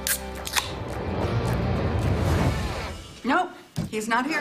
[3.25, 3.51] Nope,
[3.91, 4.41] he's not here.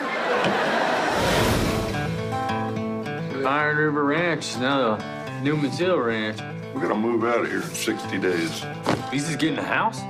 [3.44, 6.38] Iron River Ranch, now the Newman's Hill Ranch.
[6.80, 8.64] We're gonna move out of here in 60 days.
[9.10, 10.00] He's just getting a house?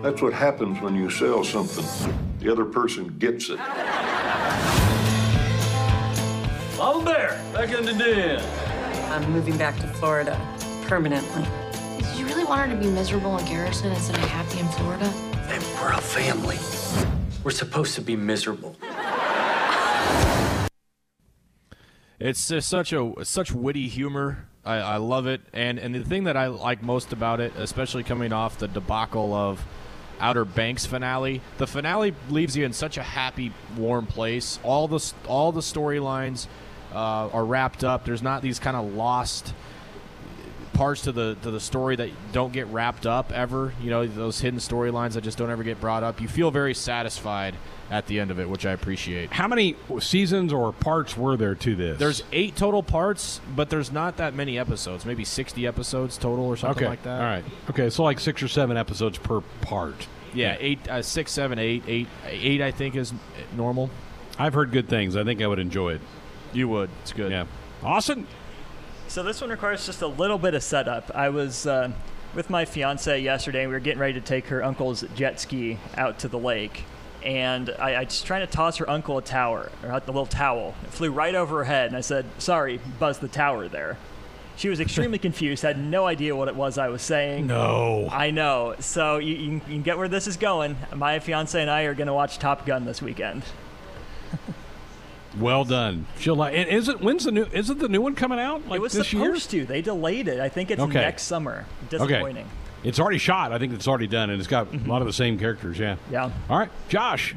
[0.00, 1.84] That's what happens when you sell something.
[2.38, 3.58] The other person gets it.
[6.78, 8.40] Mama Bear, back in the den.
[9.10, 10.40] I'm moving back to Florida
[10.86, 11.42] permanently.
[11.98, 15.08] Did you really want her to be miserable in Garrison instead of happy in Florida?
[15.48, 16.58] Hey, we're a family.
[17.42, 18.76] We're supposed to be miserable.
[22.20, 24.46] It's just such a such witty humor.
[24.64, 28.02] I, I love it, and and the thing that I like most about it, especially
[28.02, 29.64] coming off the debacle of
[30.20, 34.58] Outer Banks finale, the finale leaves you in such a happy, warm place.
[34.62, 36.46] All the all the storylines
[36.92, 38.04] uh, are wrapped up.
[38.04, 39.54] There's not these kind of lost
[40.80, 43.74] parts to the to the story that don't get wrapped up ever.
[43.82, 46.22] You know, those hidden storylines that just don't ever get brought up.
[46.22, 47.54] You feel very satisfied
[47.90, 49.30] at the end of it, which I appreciate.
[49.30, 51.98] How many seasons or parts were there to this?
[51.98, 55.04] There's eight total parts, but there's not that many episodes.
[55.04, 56.88] Maybe 60 episodes total or something okay.
[56.88, 57.20] like that.
[57.20, 57.44] All right.
[57.68, 60.06] Okay, so like six or seven episodes per part.
[60.32, 62.62] Yeah, eight, uh, six, seven, eight, eight, eight.
[62.62, 63.12] I think is
[63.54, 63.90] normal.
[64.38, 65.14] I've heard good things.
[65.14, 66.00] I think I would enjoy it.
[66.54, 66.88] You would.
[67.02, 67.32] It's good.
[67.32, 67.44] Yeah.
[67.82, 68.26] Awesome.
[69.10, 71.10] So this one requires just a little bit of setup.
[71.12, 71.90] I was uh,
[72.32, 73.62] with my fiance yesterday.
[73.62, 76.84] And we were getting ready to take her uncle's jet ski out to the lake,
[77.24, 80.76] and I, I was trying to toss her uncle a tower or a little towel.
[80.84, 83.98] It flew right over her head, and I said, "Sorry, buzz the tower there."
[84.54, 87.48] She was extremely confused, had no idea what it was I was saying.
[87.48, 88.08] No.
[88.12, 88.76] I know.
[88.78, 90.76] So you, you, you can get where this is going.
[90.94, 93.42] My fiance and I are going to watch Top Gun this weekend.
[95.38, 96.06] Well done.
[96.18, 96.54] She'll like.
[96.54, 97.46] And is it when's the new?
[97.52, 98.66] Isn't the new one coming out?
[98.68, 99.64] Like it was this supposed year?
[99.64, 99.68] to.
[99.68, 100.40] They delayed it.
[100.40, 101.00] I think it's Okay.
[101.00, 101.66] next summer.
[101.88, 102.44] Disappointing.
[102.44, 102.54] Okay.
[102.82, 103.52] It's already shot.
[103.52, 104.90] I think it's already done, and it's got a mm-hmm.
[104.90, 105.78] lot of the same characters.
[105.78, 105.96] Yeah.
[106.10, 106.30] Yeah.
[106.48, 107.34] All right, Josh.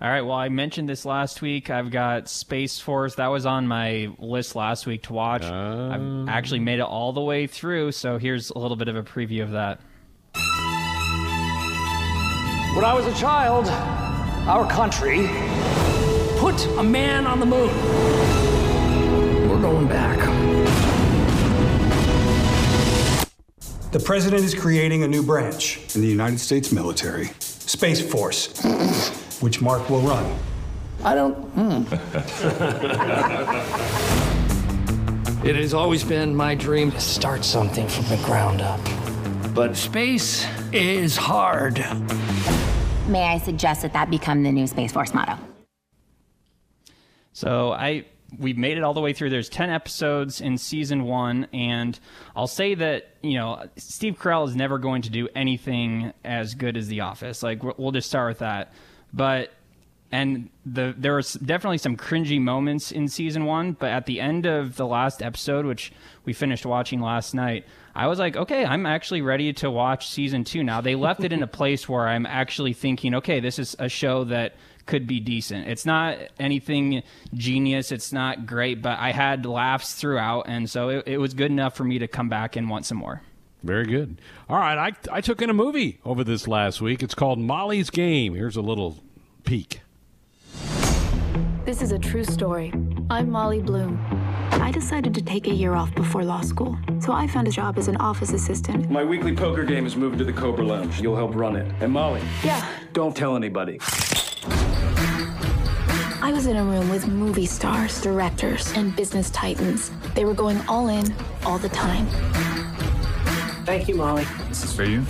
[0.00, 0.22] All right.
[0.22, 1.68] Well, I mentioned this last week.
[1.68, 3.16] I've got Space Force.
[3.16, 5.44] That was on my list last week to watch.
[5.44, 6.26] I've oh.
[6.28, 7.92] actually made it all the way through.
[7.92, 9.80] So here's a little bit of a preview of that.
[12.74, 13.66] When I was a child,
[14.48, 15.28] our country
[16.52, 17.68] put a man on the moon.
[19.48, 20.18] We're going back.
[23.92, 28.62] The president is creating a new branch in the United States military, Space Force,
[29.40, 30.34] which Mark will run.
[31.04, 31.34] I don't.
[31.34, 31.82] hmm.
[35.46, 38.80] it has always been my dream to start something from the ground up.
[39.54, 41.78] But space is hard.
[43.08, 45.38] May I suggest that that become the new Space Force motto?
[47.32, 48.06] So I
[48.38, 49.30] we made it all the way through.
[49.30, 51.98] There's ten episodes in season one, and
[52.34, 56.76] I'll say that you know Steve Carell is never going to do anything as good
[56.76, 57.42] as The Office.
[57.42, 58.72] Like we'll we'll just start with that.
[59.12, 59.52] But
[60.12, 64.44] and the there was definitely some cringy moments in season one, but at the end
[64.44, 65.90] of the last episode, which
[66.26, 67.64] we finished watching last night,
[67.94, 70.82] I was like, okay, I'm actually ready to watch season two now.
[70.82, 74.24] They left it in a place where I'm actually thinking, okay, this is a show
[74.24, 74.54] that
[74.86, 75.68] could be decent.
[75.68, 77.02] It's not anything
[77.34, 77.92] genius.
[77.92, 81.76] It's not great, but I had laughs throughout, and so it, it was good enough
[81.76, 83.22] for me to come back and want some more.
[83.62, 84.20] Very good.
[84.48, 84.76] All right,
[85.12, 87.02] I I took in a movie over this last week.
[87.02, 88.34] It's called Molly's Game.
[88.34, 88.98] Here's a little
[89.44, 89.80] peek.
[91.64, 92.72] This is a true story.
[93.08, 93.98] I'm Molly Bloom.
[94.54, 97.78] I decided to take a year off before law school, so I found a job
[97.78, 98.90] as an office assistant.
[98.90, 101.00] My weekly poker game is moving to the Cobra Lounge.
[101.00, 101.72] You'll help run it.
[101.80, 103.78] And Molly, Yeah, don't tell anybody.
[104.44, 109.90] I was in a room with movie stars, directors, and business titans.
[110.14, 112.06] They were going all in all the time.
[113.64, 114.26] Thank you, Molly.
[114.48, 115.04] This is for you.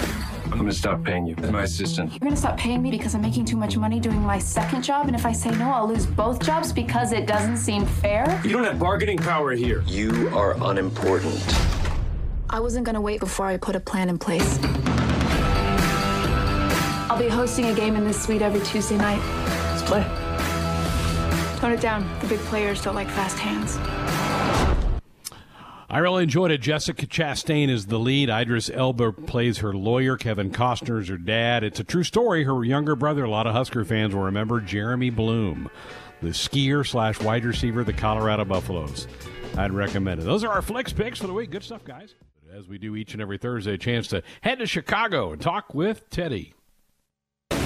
[0.44, 2.10] I'm gonna stop paying you my assistant.
[2.12, 5.06] You're gonna stop paying me because I'm making too much money doing my second job,
[5.06, 8.40] and if I say no, I'll lose both jobs because it doesn't seem fair?
[8.44, 9.82] You don't have bargaining power here.
[9.86, 11.42] You are unimportant.
[12.50, 14.58] I wasn't gonna wait before I put a plan in place.
[17.12, 19.20] I'll be hosting a game in this suite every Tuesday night.
[19.70, 20.02] Let's play.
[21.58, 22.08] Tone it down.
[22.22, 23.76] The big players don't like fast hands.
[25.90, 26.62] I really enjoyed it.
[26.62, 28.30] Jessica Chastain is the lead.
[28.30, 30.16] Idris Elba plays her lawyer.
[30.16, 31.62] Kevin Costner is her dad.
[31.64, 32.44] It's a true story.
[32.44, 35.68] Her younger brother, a lot of Husker fans will remember Jeremy Bloom,
[36.22, 39.06] the skier slash wide receiver of the Colorado Buffaloes.
[39.58, 40.24] I'd recommend it.
[40.24, 41.50] Those are our Flix Pix for the week.
[41.50, 42.14] Good stuff, guys.
[42.50, 45.74] As we do each and every Thursday, a chance to head to Chicago and talk
[45.74, 46.54] with Teddy.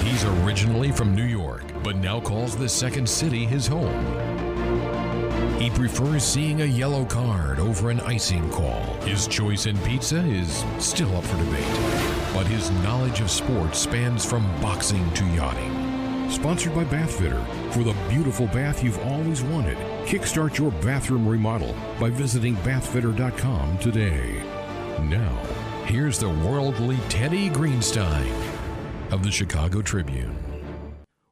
[0.07, 4.05] He's originally from New York, but now calls the second city his home.
[5.59, 8.81] He prefers seeing a yellow card over an icing call.
[9.01, 14.23] His choice in pizza is still up for debate, but his knowledge of sports spans
[14.23, 16.31] from boxing to yachting.
[16.31, 17.45] Sponsored by Bathfitter.
[17.73, 24.41] For the beautiful bath you've always wanted, kickstart your bathroom remodel by visiting bathfitter.com today.
[25.03, 25.35] Now,
[25.85, 28.56] here's the worldly Teddy Greenstein
[29.11, 30.35] of the Chicago Tribune.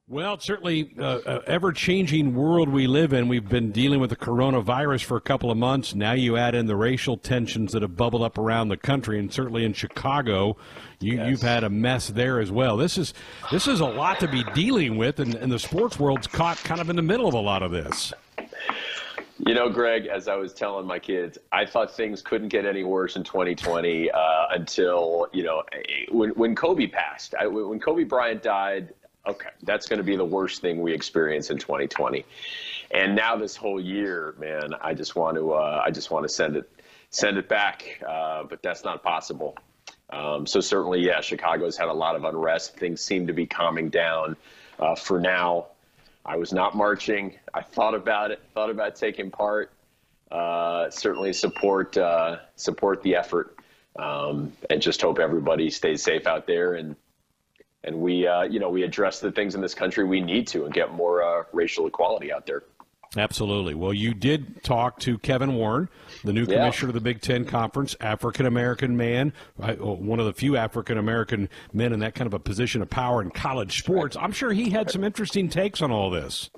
[0.08, 3.28] Well, it's certainly uh, uh, ever-changing world we live in.
[3.28, 5.96] We've been dealing with the coronavirus for a couple of months.
[5.96, 9.34] Now you add in the racial tensions that have bubbled up around the country, and
[9.34, 10.58] certainly in Chicago,
[11.00, 11.30] you, Yes.
[11.30, 12.78] you've had a mess there as well.
[12.78, 13.16] This is
[13.52, 16.80] this is a lot to be dealing with, and, and the sports world's caught kind
[16.80, 18.14] of in the middle of a lot of this.
[19.38, 22.86] You know, Greg, as I was telling my kids, I thought things couldn't get any
[22.86, 24.18] worse in 2020 uh,
[24.52, 25.64] until, you know,
[26.10, 27.36] when, when Kobe passed.
[27.38, 28.94] I, when Kobe Bryant died,
[29.28, 32.26] okay, that's going to be the worst thing we experience in 2020.
[32.92, 36.30] And now this whole year, man, I just want to, uh, I just want to
[36.30, 36.72] send it,
[37.10, 39.58] send it back, uh, but that's not possible.
[40.12, 42.78] Um, so certainly, yeah, Chicago's had a lot of unrest.
[42.78, 44.38] Things seem to be calming down
[44.80, 45.68] uh, for now.
[46.26, 47.36] I was not marching.
[47.54, 49.72] I thought about it, thought about taking part.
[50.32, 53.58] Uh, certainly support uh, support the effort,
[53.98, 56.96] um, and just hope everybody stays safe out there and
[57.86, 60.66] and we uh, you know we address the things in this country we need to
[60.66, 62.64] and get more uh, racial equality out there.
[63.18, 63.74] Absolutely.
[63.76, 65.90] Well, you did talk to Kevin Warren,
[66.24, 66.56] the new Yeah.
[66.58, 70.98] commissioner of the Big Ten Conference, African American man, oh, one of the few African
[70.98, 74.18] American men in that kind of a position of power in college sports.
[74.20, 76.50] I'm sure he had some interesting takes on all this.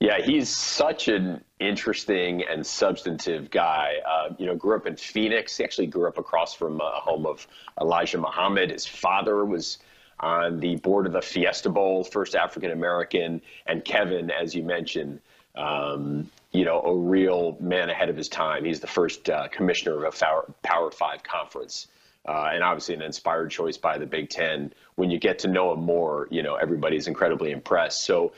[0.00, 3.94] Yeah, he's such an interesting and substantive guy.
[4.06, 5.56] Uh, you know, grew up in Phoenix.
[5.56, 7.46] He actually grew up across from a home of
[7.80, 8.70] Elijah Muhammad.
[8.70, 9.78] His father was
[10.20, 15.20] on the board of the Fiesta Bowl, first African American, and Kevin, as you mentioned,
[15.54, 18.64] um, you know, a real man ahead of his time.
[18.64, 21.88] He's the first uh, commissioner of a Power, Power Five conference.
[22.26, 24.72] Uh, and obviously an inspired choice by the Big Ten.
[24.94, 28.04] When you get to know him more, you know everybody's incredibly impressed.
[28.04, 28.32] So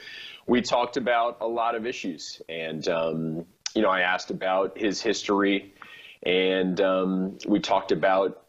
[0.46, 5.02] we talked about a lot of issues, and um, you know I asked about his
[5.02, 5.74] history,
[6.22, 8.44] and um, we talked about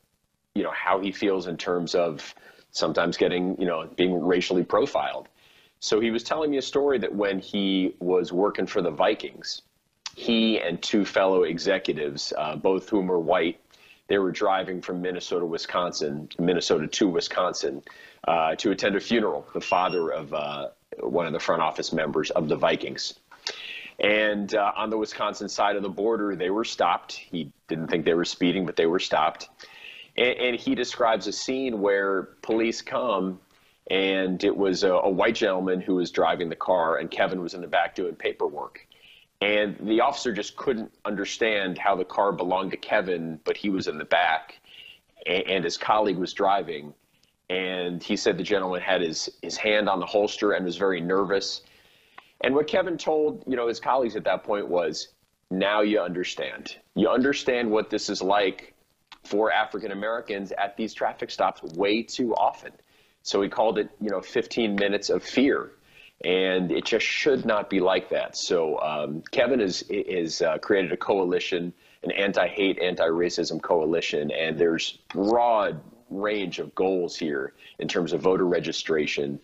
[0.53, 2.33] you know how he feels in terms of
[2.71, 5.27] sometimes getting you know being racially profiled.
[5.79, 9.61] So he was telling me a story that when he was working for the Vikings,
[10.15, 13.59] he and two fellow executives, uh, both whom were white,
[14.07, 17.83] they were driving from Minnesota, Wisconsin, Minnesota to Wisconsin,
[18.27, 19.45] uh, to attend a funeral.
[19.53, 23.15] The father of uh, one of the front office members of the Vikings.
[23.99, 27.13] And uh, on the Wisconsin side of the border, they were stopped.
[27.13, 29.49] He didn't think they were speeding, but they were stopped.
[30.17, 33.39] And, and he describes a scene where police come,
[33.89, 37.53] and it was a, a white gentleman who was driving the car, and Kevin was
[37.53, 38.87] in the back doing paperwork.
[39.41, 43.87] And the officer just couldn't understand how the car belonged to Kevin, but he was
[43.87, 44.59] in the back,
[45.25, 46.93] and, and his colleague was driving.
[47.49, 50.99] And he said the gentleman had his, his hand on the holster and was very
[50.99, 51.61] nervous.
[52.41, 55.09] And what Kevin told you know his colleagues at that point was,
[55.51, 56.75] now you understand.
[56.95, 58.73] You understand what this is like
[59.23, 62.71] for African Americans at these traffic stops way too often.
[63.25, 65.71] So we called it, you know, 15 minutes of fear,
[66.23, 68.37] and it just should not be like that.
[68.37, 74.99] So um, Kevin has is uh, created a coalition, an anti-hate, anti-racism coalition, and there's
[75.09, 79.39] broad range of goals here in terms of voter registration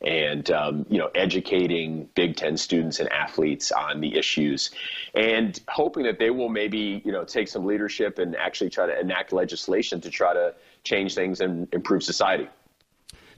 [0.00, 4.70] and um, you know educating Big Ten students and athletes on the issues,
[5.14, 8.98] and hoping that they will maybe you know take some leadership and actually try to
[8.98, 10.54] enact legislation to try to
[10.84, 12.48] change things and improve society.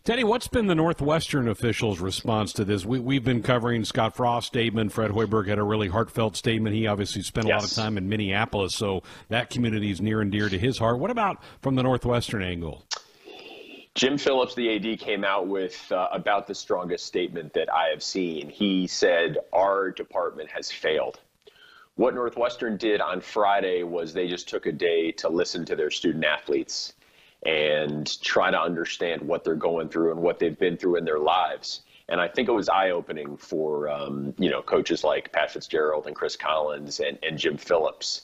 [0.08, 2.86] Teddy, what's been the Northwestern officials' response to this?
[2.86, 4.90] We, we've been covering Scott Frost's statement.
[4.90, 6.74] Fred Hoiberg had a really heartfelt statement.
[6.74, 10.32] He obviously spent a lot of time in Minneapolis, so that community is near and
[10.32, 10.98] dear to his heart.
[10.98, 12.86] What about from the Northwestern angle?
[13.94, 18.02] Jim Phillips, the AD, came out with uh, about the strongest statement that I have
[18.02, 18.48] seen.
[18.48, 21.20] He said, Our department has failed.
[21.96, 25.90] What Northwestern did on Friday was they just took a day to listen to their
[25.90, 26.94] student athletes
[27.44, 31.18] and try to understand what they're going through and what they've been through in their
[31.18, 31.82] lives.
[32.08, 36.06] And I think it was eye opening for um, you know coaches like Pat Fitzgerald
[36.06, 38.22] and Chris Collins and, and Jim Phillips.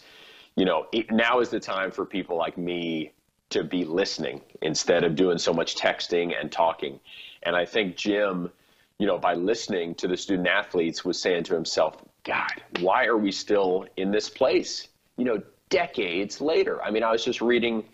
[0.56, 3.12] You know, it, now is the time for people like me
[3.50, 6.98] to be listening instead of doing so much texting and talking.
[7.42, 8.50] And I think Jim,
[8.98, 13.18] you know, by listening to the student athletes, was saying to himself, God, why are
[13.18, 14.88] we still in this place?
[15.16, 16.82] You know, decades later.
[16.82, 17.84] I mean, I was just reading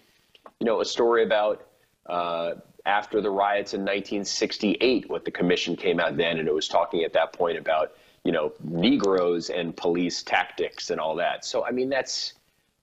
[0.60, 1.66] you know, a story about
[2.06, 2.52] uh,
[2.86, 7.02] after the riots in 1968, what the commission came out then, and it was talking
[7.02, 7.92] at that point about,
[8.24, 11.44] you know, Negroes and police tactics and all that.
[11.44, 12.34] So, I mean, that's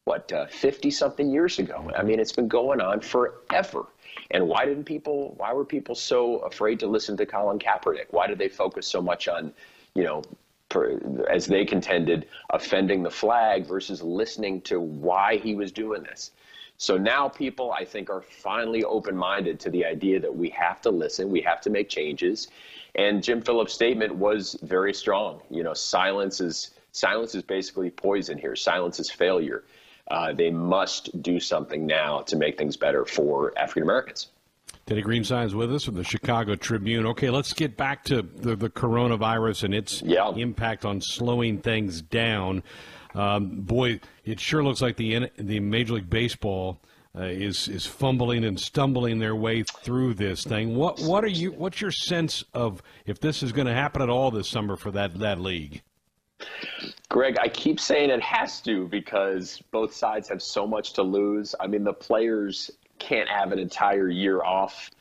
[0.05, 1.91] what, 50 uh, something years ago.
[1.95, 3.86] I mean, it's been going on forever.
[4.32, 8.07] And why didn't people, why were people so afraid to listen to Colin Kaepernick?
[8.09, 9.53] Why did they focus so much on,
[9.93, 10.23] you know,
[10.69, 10.99] per,
[11.30, 16.32] as they contended, offending the flag versus listening to why he was doing this?
[16.78, 20.80] So now people, I think, are finally open minded to the idea that we have
[20.82, 22.49] to listen, we have to make changes.
[22.93, 25.41] And Jim Phillips' statement was very strong.
[25.49, 28.55] You know, silence is silence is basically poison here.
[28.55, 29.63] Silence is failure.
[30.09, 34.28] Uh, they must do something now to make things better for African Americans.
[34.88, 37.05] Teddy Greenstein's with us from the Chicago Tribune.
[37.07, 40.31] Okay, let's get back to the, the coronavirus and its yeah.
[40.31, 42.63] impact on slowing things down.
[43.13, 46.79] Um, boy, it sure looks like the the Major League Baseball
[47.13, 50.77] uh, is is fumbling and stumbling their way through this thing.
[50.77, 51.51] What what are you?
[51.51, 54.91] What's your sense of if this is going to happen at all this summer for
[54.91, 55.81] that that league?
[57.09, 61.55] Greg, I keep saying it has to because both sides have so much to lose.
[61.59, 64.91] I mean, the players can't have an entire year off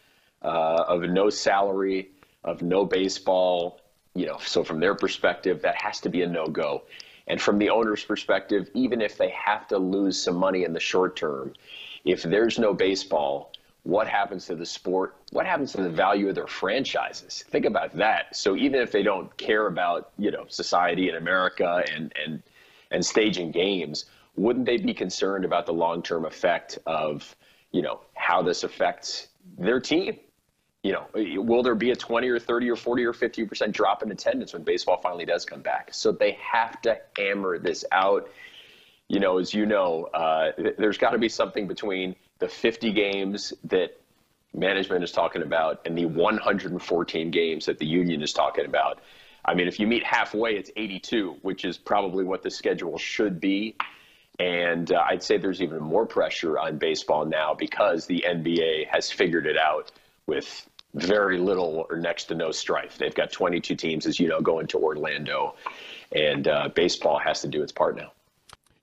[0.43, 2.11] uh, of no salary,
[2.45, 3.81] of no baseball.
[4.15, 6.83] You know, so from their perspective, that has to be a no go.
[7.27, 10.81] And from the owner's perspective, even if they have to lose some money in the
[10.81, 11.55] short term,
[12.05, 15.17] if there's no baseball, what happens to the sport?
[15.33, 17.45] What happens to the value of their franchises?
[17.49, 18.35] Think about that.
[18.35, 22.43] So even if they don't care about, you know, society in America and and
[22.91, 24.05] and staging games,
[24.37, 27.35] wouldn't they be concerned about the long-term effect of,
[27.77, 30.19] you know, how this affects their team?
[30.87, 34.05] you know, will there be a 20 or 30 or 40 or 50 percent drop
[34.05, 35.89] in attendance when baseball finally does come back?
[35.93, 38.31] So they have to hammer this out.
[39.09, 43.53] You know, as you know, uh, there's got to be something between the 50 games
[43.65, 43.99] that
[44.55, 49.01] management is talking about and the 114 games that the union is talking about.
[49.45, 53.41] I mean, if you meet halfway, it's 82, which is probably what the schedule should
[53.41, 53.75] be.
[54.39, 59.11] And uh, I'd say there's even more pressure on baseball now because the NBA has
[59.11, 59.93] figured it out
[60.27, 62.99] with very little or next to no strife.
[62.99, 65.55] They've got 22 teams, as you know, going to Orlando,
[66.13, 68.13] and uh, baseball has to do its part now.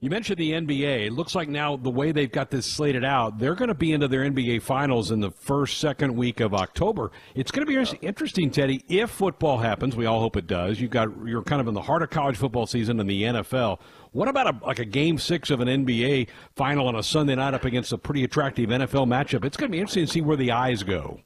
[0.04, 1.06] You mentioned the NBA.
[1.06, 3.90] It looks like now the way they've got this slated out, they're going to be
[3.90, 7.10] into their NBA finals in the first, second week of October.
[7.34, 9.96] It's going to be interesting, Teddy, if football happens.
[9.96, 10.78] We all hope it does.
[10.78, 13.80] You've got you're kind of in the heart of college football season in the NFL.
[14.12, 17.54] What about a, like a game six of an NBA final on a Sunday night
[17.54, 19.42] up against a pretty attractive NFL matchup?
[19.42, 21.20] It's going to be interesting to see where the eyes go.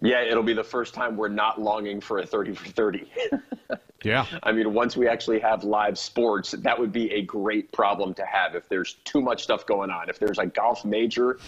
[0.00, 3.12] Yeah, it'll be the first time we're not longing for a 30 for 30.
[4.04, 4.24] yeah.
[4.42, 8.24] I mean, once we actually have live sports, that would be a great problem to
[8.24, 10.08] have if there's too much stuff going on.
[10.08, 11.38] If there's a golf major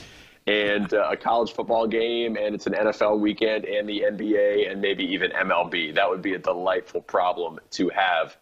[0.47, 4.83] and uh, a college football game and it's an NFL weekend and the NBA and
[4.83, 8.37] maybe even MLB, that would be a delightful problem to have.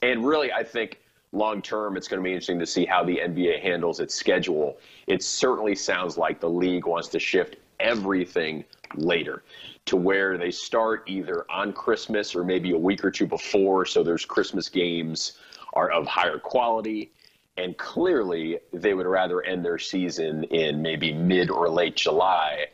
[0.00, 1.00] And really, I think
[1.32, 4.78] long term, it's going to be interesting to see how the NBA handles its schedule.
[5.06, 8.64] It certainly sounds like the league wants to shift everything
[8.94, 9.42] later
[9.86, 13.86] to where they start either on Christmas or maybe a week or two before.
[13.86, 15.32] So there's Christmas games
[15.72, 17.12] are of higher quality.
[17.56, 22.66] And clearly, they would rather end their season in maybe mid or late July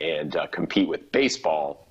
[0.00, 1.86] and uh, compete with baseball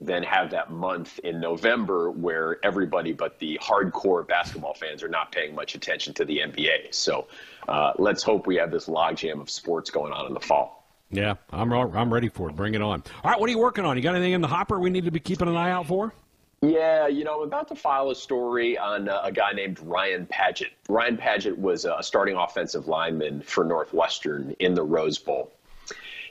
[0.00, 5.30] than have that month in November where everybody but the hardcore basketball fans are not
[5.30, 6.94] paying much attention to the NBA.
[6.94, 7.26] So
[7.68, 10.79] uh, let's hope we have this logjam of sports going on in the fall.
[11.10, 12.56] Yeah, I'm I'm ready for it.
[12.56, 13.02] Bring it on.
[13.24, 13.96] All right, what are you working on?
[13.96, 16.14] You got anything in the hopper we need to be keeping an eye out for?
[16.62, 20.26] Yeah, you know, I'm about to file a story on uh, a guy named Ryan
[20.26, 20.70] Padgett.
[20.88, 25.52] Ryan Padgett was a starting offensive lineman for Northwestern in the Rose Bowl.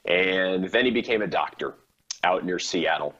[0.05, 1.73] And then he became a doctor.
[2.23, 3.15] out near Seattle.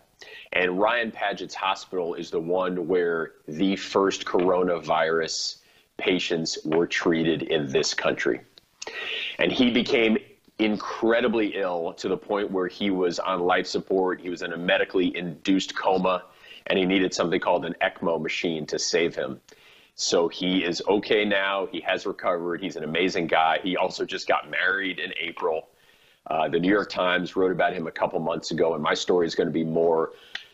[0.53, 5.57] And Ryan Padgett's hospital is the one where the first coronavirus
[5.97, 8.41] patients were treated in this country.
[9.38, 10.18] And he became
[10.60, 14.22] incredibly ill to the point where he was on life support.
[14.22, 16.24] He was in a medically induced coma,
[16.68, 19.39] and he needed something called an ECMO machine to save him.
[19.95, 21.66] So he is okay now.
[21.66, 22.62] He has recovered.
[22.62, 23.60] He's an amazing guy.
[23.62, 25.70] He also just got married in April.
[26.28, 29.26] Uh, the New York Times wrote about him a couple months ago, and my story
[29.26, 30.12] is going to be more,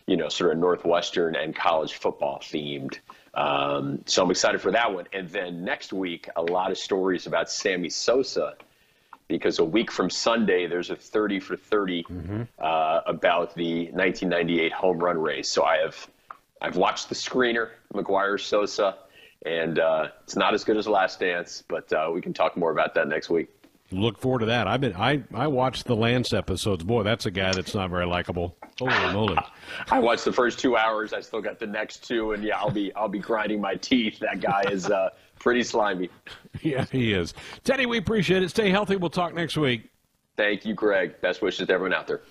[0.07, 2.99] you know, sort of Northwestern and college football themed.
[3.33, 5.05] Um, so I'm excited for that one.
[5.13, 8.55] And then next week, a lot of stories about Sammy Sosa,
[9.27, 12.41] because a week from Sunday, there's a 30 for 30 Mm-hmm.
[12.59, 15.49] uh, about the 1998 home run race.
[15.49, 16.07] So I have,
[16.61, 18.97] I've watched the screener, McGwire Sosa,
[19.45, 22.71] and uh, it's not as good as Last Dance, but uh, we can talk more
[22.71, 23.49] about that next week.
[23.95, 24.67] Look forward to that.
[24.67, 26.83] I've been I I watched the Lance episodes.
[26.83, 28.57] Boy, that's a guy that's not very likable.
[28.77, 29.37] Holy moly!
[29.89, 31.13] I watched the first two hours.
[31.13, 34.19] I still got the next two, and yeah, I'll be I'll be grinding my teeth.
[34.19, 36.09] That guy is uh, pretty slimy.
[36.61, 37.33] Yeah, he is.
[37.65, 38.49] Teddy, we appreciate it.
[38.49, 38.95] Stay healthy.
[38.95, 39.89] We'll talk next week.
[40.37, 41.19] Thank you, Greg.
[41.19, 42.21] Best wishes to everyone out there.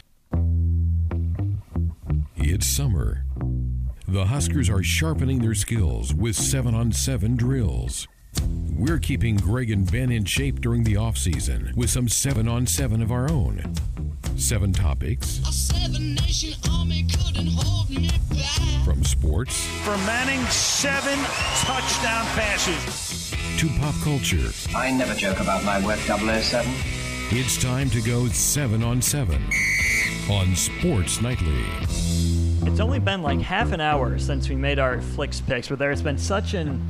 [2.37, 3.25] It's summer.
[4.09, 8.09] The Huskers are sharpening their skills with 7 on 7 drills.
[8.77, 12.67] We're keeping Greg and Ben in shape during the off season with some 7 on
[12.67, 13.75] 7 of our own.
[14.37, 15.39] Seven topics
[18.85, 21.19] from sports For Manning, seven
[21.65, 23.31] touchdown passes.
[23.59, 24.51] to pop culture.
[24.77, 26.71] I never joke about my work, 007.
[27.31, 29.43] It's time to go 7 on 7
[30.31, 31.65] on Sports Nightly.
[32.67, 36.03] It's only been like half an hour since we made our Flix Pix, but there's
[36.03, 36.83] been such an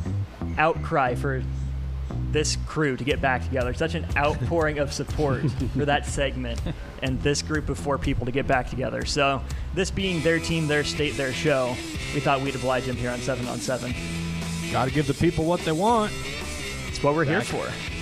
[0.58, 1.42] outcry for
[2.30, 6.60] this crew to get back together, such an outpouring of support for that segment
[7.02, 9.04] and this group of four people to get back together.
[9.04, 9.42] So,
[9.74, 11.76] this being their team, their state, their show,
[12.12, 13.94] we thought we'd oblige them here on 7 on 7.
[14.72, 16.12] Got to give the people what they want.
[16.88, 17.93] It's what we're here for.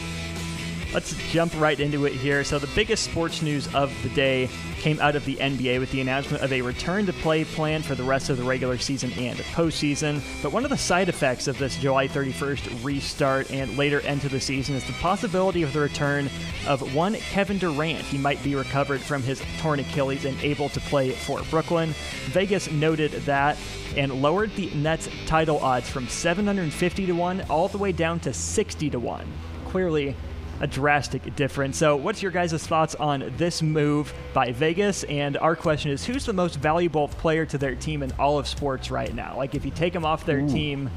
[0.92, 2.44] Let's jump right into it here.
[2.44, 6.02] So, the biggest sports news of the day came out of the NBA with the
[6.02, 9.38] announcement of a return to play plan for the rest of the regular season and
[9.38, 10.20] postseason.
[10.42, 14.28] But one of the side effects of this July 31st restart and later end to
[14.28, 16.28] the season is the possibility of the return
[16.66, 18.02] of one Kevin Durant.
[18.02, 21.94] He might be recovered from his torn Achilles and able to play for Brooklyn.
[22.26, 23.56] Vegas noted that
[23.96, 28.34] and lowered the Nets title odds from 750 to 1 all the way down to
[28.34, 29.26] 60 to 1.
[29.68, 30.14] Clearly,
[30.62, 31.76] a drastic difference.
[31.76, 35.02] So, what's your guys' thoughts on this move by Vegas?
[35.04, 38.46] And our question is who's the most valuable player to their team in all of
[38.46, 39.36] sports right now?
[39.36, 40.48] Like, if you take them off their Ooh.
[40.48, 40.88] team,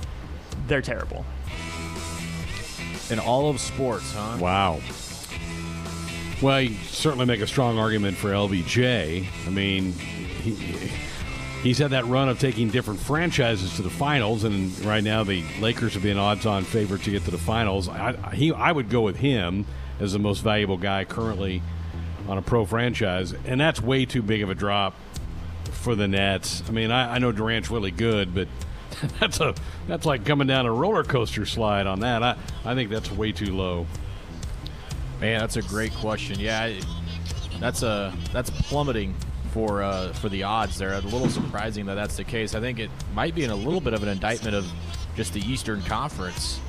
[0.68, 1.26] they're terrible.
[3.10, 4.38] In all of sports, huh?
[4.40, 4.80] Wow.
[6.42, 9.26] Well, you certainly make a strong argument for LBJ.
[9.46, 10.54] I mean, he,
[11.66, 15.44] he's had that run of taking different franchises to the finals, and right now the
[15.60, 17.90] Lakers have been odds-on favorite to get to the finals.
[17.90, 19.66] I, he, I would go with him
[20.00, 21.64] as the most valuable guy currently
[22.28, 24.94] on a pro franchise, and that's way too big of a drop
[25.72, 26.62] for the Nets.
[26.68, 28.48] I mean, I, I know Durant's really good, but
[29.20, 29.56] that's a
[29.88, 32.22] that's like coming down a roller coaster slide on that.
[32.22, 33.88] I, I think that's way too low.
[35.20, 36.40] Man, that's a great question.
[36.40, 36.80] Yeah,
[37.60, 39.16] that's a that's plummeting
[39.56, 40.94] for uh, for the odds there.
[40.94, 42.54] A little surprising that that's the case.
[42.56, 44.70] I think it might be in a little bit of an indictment of
[45.16, 46.60] just the Eastern Conference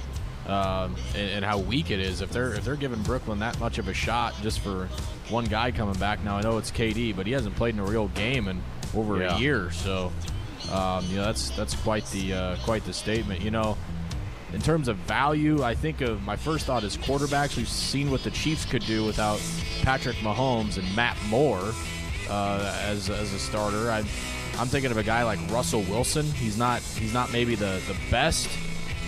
[0.47, 2.21] um, and, and how weak it is.
[2.21, 4.87] If they're if they're giving Brooklyn that much of a shot just for
[5.31, 6.23] one guy coming back.
[6.23, 8.63] Now I know it's KD, but he hasn't played in a real game in
[8.95, 9.37] over Yeah.
[9.37, 9.73] a year.
[9.73, 10.13] So
[10.71, 13.41] um, you know that's that's quite the uh, quite the statement.
[13.43, 13.77] You know.
[14.53, 17.57] In terms of value, I think of my first thought is quarterbacks.
[17.57, 19.41] We've seen what the Chiefs could do without
[19.83, 21.75] Patrick Mahomes and Matt Moore
[22.29, 23.91] uh, as, as a starter.
[23.91, 23.99] I,
[24.59, 26.25] I'm thinking of a guy like Russell Wilson.
[26.25, 28.49] He's not he's not maybe the, the best,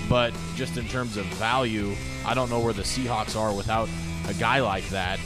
[0.09, 1.95] but just in terms of value,
[2.27, 3.89] I don't know where the Seahawks are without
[4.29, 5.19] a guy like that.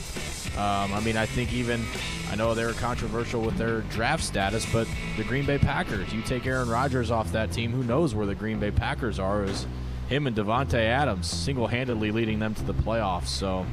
[0.55, 1.83] Um, I mean, I think even
[2.31, 4.87] I know they were controversial with their draft status, but
[5.17, 6.13] the Green Bay Packers.
[6.13, 9.43] You take Aaron Rodgers off that team, who knows where the Green Bay Packers are?
[9.43, 9.67] Is
[10.07, 13.27] him and Davante Adams single-handedly leading them to the playoffs.
[13.27, 13.65] So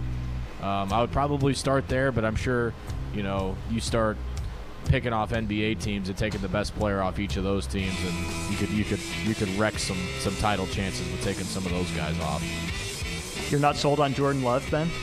[0.62, 2.72] um, I would probably start there, but I'm sure
[3.14, 4.16] you know you start
[4.86, 8.50] picking off NBA teams and taking the best player off each of those teams, and
[8.50, 11.72] you could you could you could wreck some some title chances with taking some of
[11.72, 12.42] those guys off.
[13.50, 14.88] You're not sold on Jordan Love, Ben?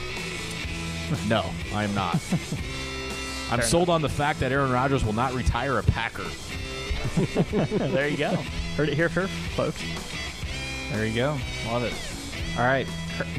[1.30, 2.16] No, I am not.
[3.49, 6.26] I'm Fair sold on the fact that Aaron Rodgers will not retire a Packer.
[7.78, 8.32] there you go.
[8.76, 9.82] Heard it here first, folks.
[10.91, 11.38] There you go.
[11.68, 11.93] Love it.
[12.58, 12.86] All right,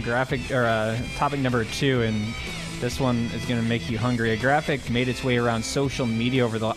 [0.03, 2.35] graphic or uh, topic number two, and
[2.81, 4.31] This one is going to make you hungry.
[4.31, 6.74] A graphic made its way around social media over the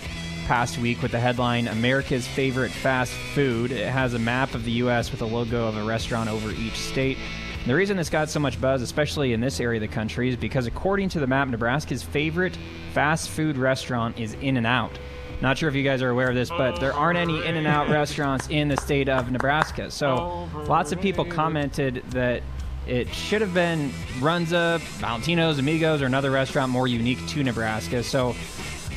[0.48, 3.72] past week with the headline America's Favorite Fast Food.
[3.72, 5.12] It has a map of the U.S.
[5.12, 7.18] with a logo of a restaurant over each state.
[7.60, 10.30] And the reason this got so much buzz, especially in this area of the country,
[10.30, 12.58] is because according to the map, Nebraska's favorite
[12.94, 14.98] fast food restaurant is In N Out.
[15.40, 17.68] Not sure if you guys are aware of this, but there aren't any In N
[17.68, 19.92] Out restaurants in the state of Nebraska.
[19.92, 22.42] So lots of people commented that
[22.88, 28.04] it should have been Runza, Valentino's, Amigos, or another restaurant more unique to Nebraska.
[28.04, 28.36] So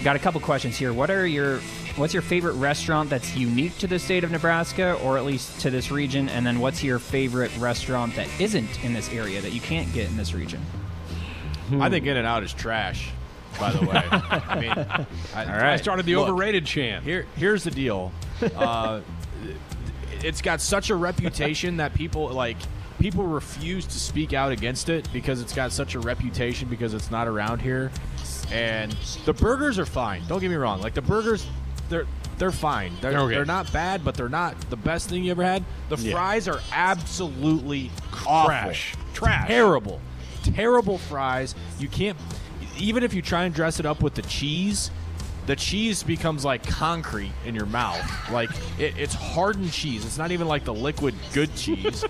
[0.03, 0.93] got a couple questions here.
[0.93, 1.61] What are your
[1.97, 5.71] what's your favorite restaurant that's unique to the state of Nebraska or at least to
[5.71, 6.29] this region?
[6.29, 10.09] And then what's your favorite restaurant that isn't in this area that you can't get
[10.09, 10.61] in this region?
[11.73, 13.11] I think In and Out is trash.
[13.59, 15.07] By the way, I mean, I,
[15.45, 15.73] All right.
[15.75, 17.05] I started the overrated chant.
[17.05, 18.13] Here, here's the deal.
[18.57, 19.01] Uh,
[20.23, 22.57] it's got such a reputation that people like
[22.99, 27.11] people refuse to speak out against it because it's got such a reputation because it's
[27.11, 27.91] not around here.
[28.53, 28.93] And
[29.25, 30.23] the burgers are fine.
[30.29, 30.81] Don't get me wrong.
[30.81, 31.47] Like the burgers,
[31.89, 32.93] they're they're fine.
[33.01, 33.35] They're, okay.
[33.35, 35.65] they're not bad, but they're not the best thing you ever had.
[35.89, 36.13] The Yeah.
[36.13, 37.91] fries are absolutely
[38.27, 38.49] awful.
[38.49, 38.95] Trash.
[39.13, 39.49] Trash.
[39.49, 40.01] Terrible.
[40.43, 41.55] Terrible fries.
[41.79, 42.19] You can't
[42.79, 44.91] even if you try and dress it up with the cheese,
[45.47, 48.03] the cheese becomes like concrete in your mouth.
[48.31, 50.05] Like it, it's hardened cheese.
[50.05, 52.05] It's not even like the liquid good cheese.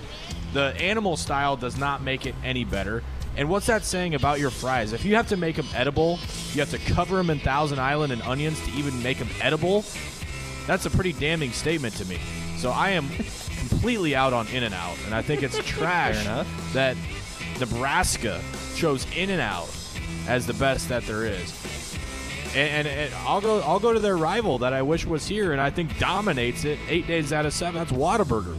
[0.55, 3.03] The animal style does not make it any better.
[3.37, 4.93] And what's that saying about your fries?
[4.93, 6.21] If you have to make them edible,
[6.53, 9.85] you have to cover them in Thousand Island and onions to even make them edible.
[10.69, 12.19] That's a pretty damning statement to me.
[12.57, 13.09] So I am
[13.69, 16.25] completely out on In and Out, and I think it's trash
[16.73, 16.97] that
[17.59, 18.41] Nebraska
[18.77, 19.69] chose In and Out
[20.29, 21.99] as the best that there is.
[22.55, 25.51] And, and, and I'll go I'll go to their rival that I wish was here,
[25.51, 27.81] and I think dominates it eight days out of seven.
[27.81, 28.57] That's Whataburger.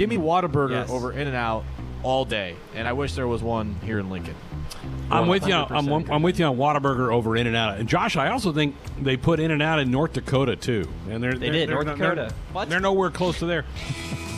[0.00, 0.88] Give me Whataburger Yes.
[0.90, 1.62] over In and Out
[2.02, 4.34] all day, and I wish there was one here in Lincoln.
[5.10, 5.52] I'm with you.
[5.52, 7.76] On, I'm, I'm with you on Whataburger over In and Out.
[7.78, 10.88] And Josh, I also think they put In and Out in North Dakota too.
[11.10, 12.34] And they're They they're- did, they're- North they're- Dakota.
[12.54, 13.66] They're, they're nowhere close to there.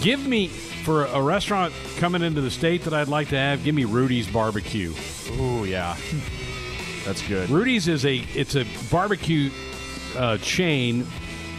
[0.01, 3.63] give me for a restaurant coming into the state that I'd like to have.
[3.63, 4.93] Give me Rudy's Barbecue.
[5.39, 5.97] Ooh yeah,
[7.07, 7.51] that's good.
[7.51, 9.51] Rudy's is a it's a barbecue
[10.17, 11.07] uh, chain,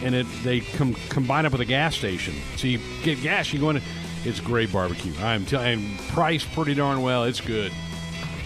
[0.04, 2.34] and it they com- combine up with a gas station.
[2.56, 3.80] So you get gas, you go in.
[4.24, 5.12] It's great barbecue.
[5.20, 7.24] I'm telling, priced pretty darn well.
[7.24, 7.72] It's good.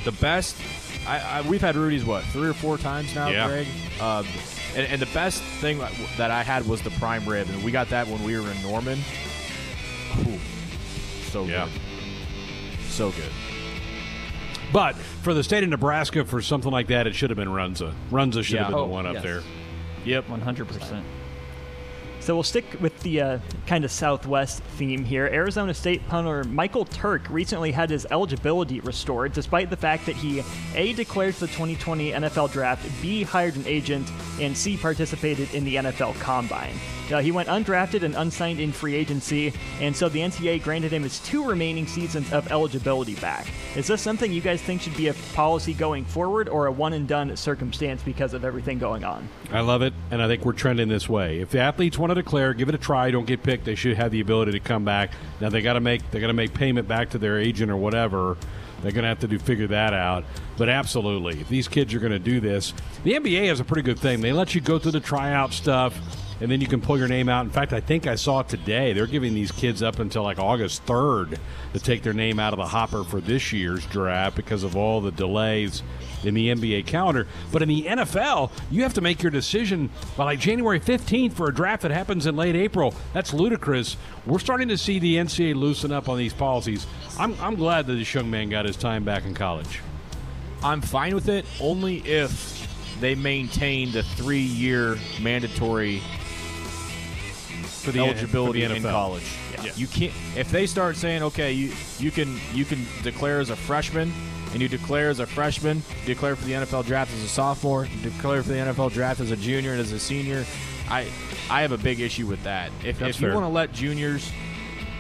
[0.05, 0.57] The best.
[1.07, 3.47] I, I we've had Rudy's what three or four times now, Yeah.
[3.49, 3.67] Greg.
[4.01, 4.27] Um,
[4.77, 7.71] and, and the best thing that- that I had was the prime rib, and we
[7.71, 8.99] got that when we were in Norman.
[10.21, 10.39] Ooh,
[11.31, 11.67] so Yeah.
[11.67, 13.33] good, so good.
[14.73, 17.95] But for the state of Nebraska, for something like that, it should have been Runza.
[18.11, 19.23] Runza should have been Oh, the one up yes.
[19.23, 19.43] there.
[20.05, 21.03] Yep, 100%.
[22.29, 25.31] So we'll stick with the uh, kind of Southwest theme here.
[25.33, 30.43] Arizona State punter Michael Turk recently had his eligibility restored, despite the fact that he
[30.75, 34.13] A declared for the 2020 NFL Draft, B hired an agent,
[34.43, 36.75] and C participated in the NFL Combine.
[37.11, 41.03] Now, he went undrafted and unsigned in free agency, and so the NCAA granted him
[41.03, 43.47] his two remaining seasons of eligibility back.
[43.77, 46.93] Is this something you guys think should be a policy going forward, or a one
[46.93, 49.29] and done circumstance because of everything going on?
[49.53, 51.41] I love it, and I think we're trending this way.
[51.41, 53.97] If the athletes want to declare, give it a try, don't get picked, they should
[53.97, 55.13] have the ability to come back.
[55.41, 57.77] Now they got to make they got to make payment back to their agent or
[57.77, 58.37] whatever.
[58.83, 60.25] They're going to have to do figure that out.
[60.57, 63.83] But absolutely, if these kids are going to do this, the NBA has a pretty
[63.83, 64.21] good thing.
[64.21, 65.99] They let you go through the tryout stuff,
[66.41, 67.45] and then you can pull your name out.
[67.45, 68.93] In fact, I think I saw today.
[68.93, 71.39] They're giving these kids up until like August third
[71.73, 75.01] to take their name out of the hopper for this year's draft because of all
[75.01, 75.83] the delays
[76.25, 77.27] in the NBA calendar.
[77.53, 81.49] But in the NFL, you have to make your decision by like January 15th for
[81.49, 82.95] a draft that happens in late April.
[83.13, 83.97] That's ludicrous.
[84.27, 86.87] We're starting to see the NCAA loosen up on these policies.
[87.19, 89.81] I'm, I'm glad that this young man got his time back in college.
[90.63, 92.67] I'm fine with it only if
[93.01, 96.03] they maintain the three-year mandatory
[97.93, 98.91] For the eligibility for the in NFL.
[98.91, 99.37] college.
[99.63, 99.73] Yeah.
[99.77, 103.57] You can't if they start saying, okay, you you can you can declare as a
[103.57, 104.13] freshman,
[104.53, 108.43] and you declare as a freshman, declare for the NFL draft as a sophomore, declare
[108.43, 110.45] for the NFL draft as a junior and as a senior.
[110.89, 111.07] I
[111.51, 112.71] I have a big issue with that.
[112.85, 114.31] If, That's if you want to let juniors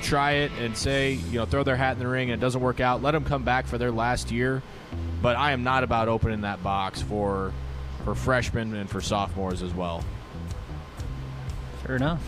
[0.02, 2.60] try it and say, you know, throw their hat in the ring and it doesn't
[2.60, 4.62] work out, let them come back for their last year.
[5.20, 7.52] But I am not about opening that box for
[8.04, 10.04] for freshmen and for sophomores as well.
[11.84, 12.22] Fair enough.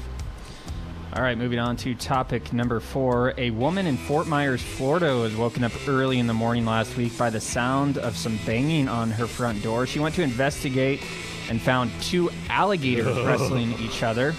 [1.12, 3.34] All right, moving on to topic number four.
[3.36, 7.18] A woman in Fort Myers, Florida, was woken up early in the morning last week
[7.18, 9.86] by the sound of some banging on her front door.
[9.86, 11.02] She went to investigate
[11.48, 14.34] and found two alligators wrestling each other.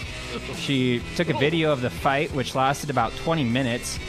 [0.55, 3.99] She took a video of the fight, which lasted about 20 minutes,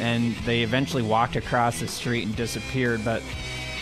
[0.00, 3.04] and they eventually walked across the street and disappeared.
[3.04, 3.22] But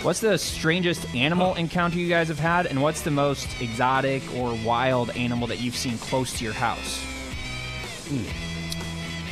[0.02, 4.54] What's the strangest animal encounter you guys have had, and what's the most exotic or
[4.62, 7.13] wild animal that you've seen close to your house?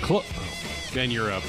[0.03, 0.25] Clo-
[0.95, 1.43] ben, you're up.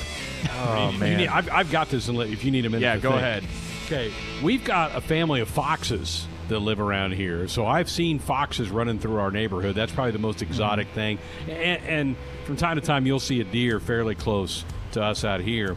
[0.59, 1.17] Oh, You man.
[1.17, 2.81] need- I've, I've got this, if you need a minute.
[2.83, 3.21] Yeah, go think.
[3.21, 3.43] ahead.
[3.85, 4.11] Okay,
[4.43, 8.99] we've got a family of foxes that live around here, so I've seen foxes running
[8.99, 9.75] through our neighborhood.
[9.75, 10.95] That's probably the most exotic Mm-hmm.
[10.95, 11.19] thing,
[11.49, 12.15] and, and
[12.45, 14.63] from time to time you'll see a deer fairly close
[14.93, 15.75] to us out here.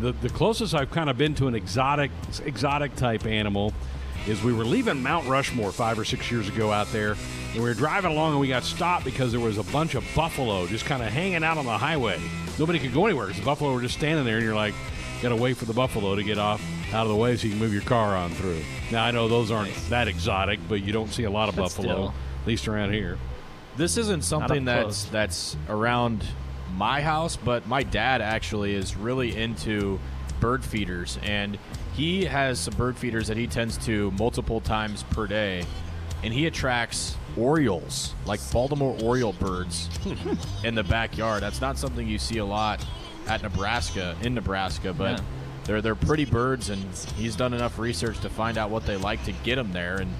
[0.00, 2.10] The, the closest I've kind of been to an exotic
[2.44, 3.72] exotic type animal
[4.28, 7.12] is we were leaving Mount Rushmore five or six years ago out there,
[7.52, 10.04] and we were driving along and we got stopped because there was a bunch of
[10.14, 12.20] buffalo just kind of hanging out on the highway.
[12.58, 14.74] Nobody could go anywhere because the buffalo were just standing there, and you're like,
[15.22, 16.62] got to wait for the buffalo to get off
[16.92, 18.60] out of the way so you can move your car on through.
[18.92, 21.62] Now I know those aren't that exotic, but you don't see a lot of But
[21.62, 22.14] buffalo, still.
[22.42, 23.18] at least around here.
[23.76, 25.04] This isn't something that's close.
[25.06, 26.24] that's around
[26.76, 29.98] my house, but my dad actually is really into
[30.40, 31.58] bird feeders, and
[31.98, 35.64] he has some bird feeders that he tends to multiple times per day,
[36.22, 39.90] and he attracts orioles, like Baltimore oriole birds,
[40.64, 41.42] in the backyard.
[41.42, 42.86] That's not something you see a lot
[43.26, 45.18] at Nebraska in Nebraska, but.
[45.18, 45.24] Yeah.
[45.64, 46.82] They're, they're pretty birds, and
[47.14, 49.96] he's done enough research to find out what they like to get them there.
[49.96, 50.10] And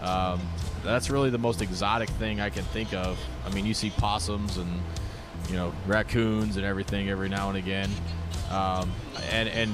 [0.00, 0.40] um,
[0.82, 3.18] that's really the most exotic thing I can think of.
[3.44, 4.80] I mean, you see possums and
[5.50, 7.90] you know raccoons and everything every now and again,
[8.50, 8.90] um,
[9.30, 9.70] and and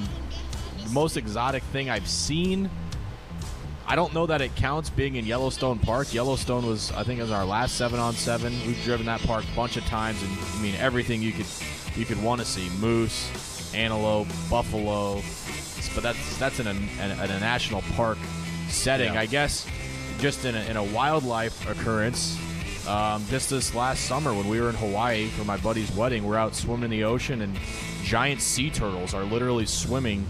[0.91, 2.69] most exotic thing I've seen.
[3.87, 6.11] I don't know that it counts being in Yellowstone Park.
[6.13, 8.51] Yellowstone was, I think, it was our last seven on seven.
[8.65, 11.45] We've driven that park a bunch of times, and I mean everything you could
[11.95, 15.21] you could want to see: moose, antelope, buffalo.
[15.93, 18.17] But that's that's in a, in a, in a national park
[18.69, 19.19] setting, Yeah.
[19.21, 19.67] I guess.
[20.17, 22.39] Just in a, in a wildlife occurrence,
[22.87, 26.37] um, just this last summer when we were in Hawaii for my buddy's wedding, we're
[26.37, 27.55] out swimming in the ocean, and
[28.03, 30.25] giant sea turtles are literally swimming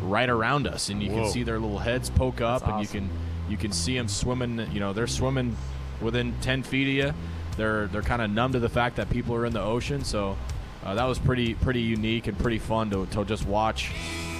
[0.00, 1.22] right around us, and you Whoa.
[1.22, 3.10] can see their little heads poke up, That's and you can
[3.48, 4.70] you can see them swimming.
[4.72, 5.56] You know, they're swimming
[6.00, 7.14] within ten feet of you.
[7.56, 10.36] They're they're kind of numb to the fact that people are in the ocean, so
[10.84, 13.92] uh, that was pretty pretty unique and pretty fun to, to just watch.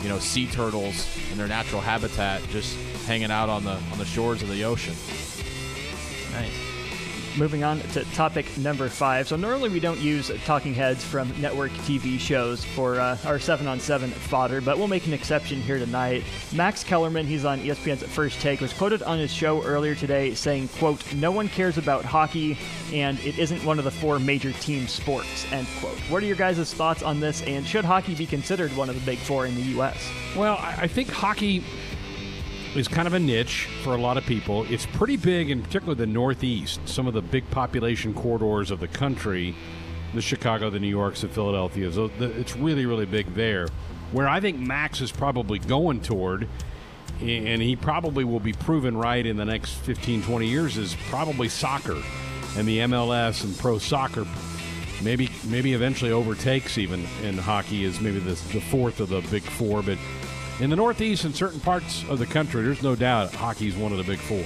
[0.03, 2.75] You know, sea turtles in their natural habitat, just
[3.07, 4.95] hanging out on the on the shores of the ocean.
[6.33, 6.70] Nice.
[7.41, 9.27] Moving on to topic number five.
[9.27, 13.67] So normally we don't use talking heads from network TV shows for uh, our seven
[13.67, 16.23] on seven fodder, but we'll make an exception here tonight.
[16.53, 20.69] Max Kellerman, he's on ESPN's First Take, was quoted on his show earlier today saying,
[20.69, 22.59] "quote No one cares about hockey,
[22.93, 25.97] and it isn't one of the four major team sports." End quote.
[26.11, 27.41] What are your guys' thoughts on this?
[27.45, 29.97] And should hockey be considered one of the big four in the U.S.?
[30.37, 31.65] Well, I think hockey
[32.77, 34.65] is kind of a niche for a lot of people.
[34.71, 38.89] It's pretty big in particular the Northeast, some of the big population corridors of the
[38.89, 39.55] country,
[40.15, 41.97] the Chicago, the New Yorks, the Philadelphias.
[41.99, 43.69] It's really, really big there.
[44.13, 46.49] Where I think Max is probably going toward,
[47.21, 51.49] and he probably will be proven right in the next 15, 20 years, is probably
[51.49, 52.01] soccer
[52.57, 54.27] and the MLS and pro soccer.
[55.03, 59.43] Maybe, maybe eventually overtakes even in hockey is maybe the, the fourth of the big
[59.43, 59.97] four, but
[60.61, 63.99] in the Northeast and certain parts of the country, there's no doubt hockey's one of
[63.99, 64.45] the big four.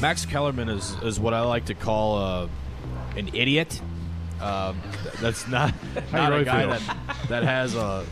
[0.00, 2.48] Max Kellerman is, is what I like to call uh,
[3.16, 3.80] an idiot.
[4.40, 4.80] Um,
[5.20, 5.74] that's not,
[6.12, 6.70] not really a guy feel?
[6.70, 8.04] that, that has uh,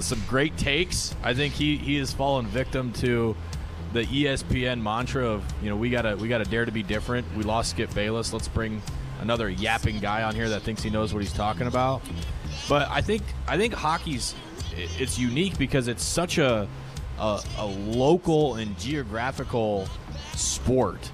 [0.00, 1.14] some great takes.
[1.22, 3.36] I think he, he has fallen victim to
[3.92, 7.26] the ESPN mantra of you know we gotta we gotta dare to be different.
[7.36, 8.32] We lost Skip Bayless.
[8.32, 8.80] Let's bring
[9.20, 12.02] another yapping guy on here that thinks he knows what he's talking about.
[12.68, 14.34] But I think I think hockey's
[14.76, 16.68] it's unique because it's such a
[17.18, 19.86] a, a local and geographical
[20.34, 21.10] sport.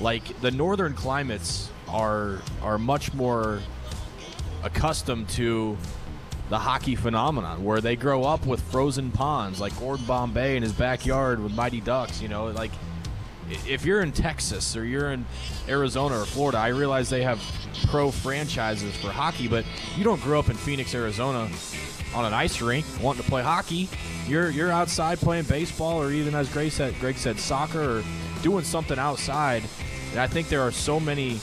[0.00, 3.60] Like the northern climates are are much more
[4.62, 5.76] accustomed to
[6.50, 10.72] the hockey phenomenon where they grow up with frozen ponds like Gordon Bombay in his
[10.72, 12.70] backyard with Mighty Ducks, you know, like
[13.50, 15.24] if you're in Texas or you're in
[15.68, 17.40] Arizona or Florida, I realize they have
[17.86, 19.64] pro franchises for hockey, but
[19.96, 21.48] you don't grow up in Phoenix, Arizona
[22.14, 23.88] on an ice rink wanting to play hockey.
[24.26, 28.04] You're you're outside playing baseball or even as Greg said Greg said soccer or
[28.42, 29.62] doing something outside.
[30.12, 31.40] And I think there are so many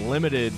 [0.00, 0.52] limited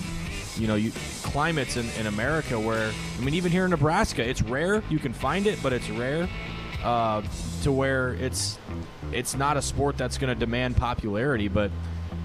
[0.57, 0.91] you know, you,
[1.23, 4.83] climates in, in America where, I mean, even here in Nebraska, it's rare.
[4.89, 6.27] You can find it, but it's rare
[6.83, 7.21] uh,
[7.63, 8.57] to where it's
[9.11, 11.47] it's not a sport that's going to demand popularity.
[11.47, 11.71] But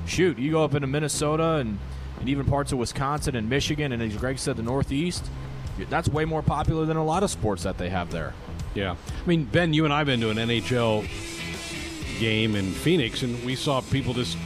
[0.07, 1.78] shoot, you go up into Minnesota and,
[2.20, 5.24] and even parts of Wisconsin and Michigan, and as Greg said, the Northeast,
[5.90, 8.32] that's way more popular than a lot of sports that they have there.
[8.74, 8.92] Yeah.
[8.92, 11.06] I mean, Ben, you and I have been to an NHL
[12.18, 14.36] game in Phoenix, and we saw people just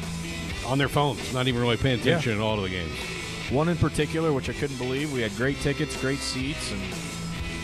[0.66, 2.12] on their phones, not even really paying Yeah.
[2.12, 2.92] attention at all to the games.
[3.50, 6.80] One in particular, which I couldn't believe, we had great tickets, great seats, and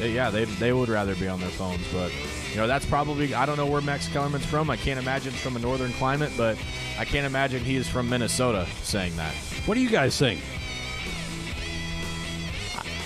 [0.00, 1.80] they- yeah, they they would rather be on their phones.
[1.92, 2.10] But
[2.50, 4.68] you know, that's probably I don't know where Max Kellerman's from.
[4.70, 6.56] I can't imagine it's from a northern climate, but
[6.98, 9.32] I can't imagine he is from Minnesota saying that.
[9.66, 10.40] What do you guys think?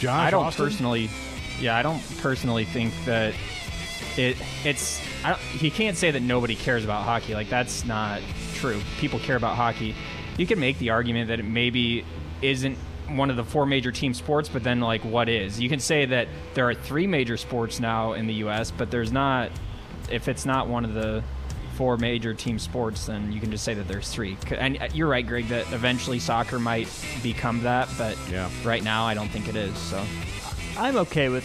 [0.01, 0.65] Josh, I don't Austin?
[0.65, 1.11] personally.
[1.61, 3.35] Yeah, I don't personally think that
[4.17, 4.37] it.
[4.65, 5.01] It's.
[5.23, 7.35] I don't, he can't say that nobody cares about hockey.
[7.35, 8.23] Like that's not
[8.55, 8.81] true.
[8.99, 9.95] People care about hockey.
[10.39, 12.05] You can make the argument that it maybe
[12.41, 12.79] isn't
[13.09, 15.61] one of the four major team sports, but then like what is?
[15.61, 19.13] You can say that there are three major sports now in the U.S., but there's
[19.13, 19.51] not.
[20.11, 21.23] If it's not one of the
[21.77, 24.37] four major team sports, then you can just say that there's three.
[24.51, 26.89] And uh, you're right, Greg, that eventually soccer might
[27.23, 28.51] become that, but Yeah.
[28.65, 29.77] right now I don't think it is.
[29.79, 30.05] So.
[30.79, 31.45] I'm okay with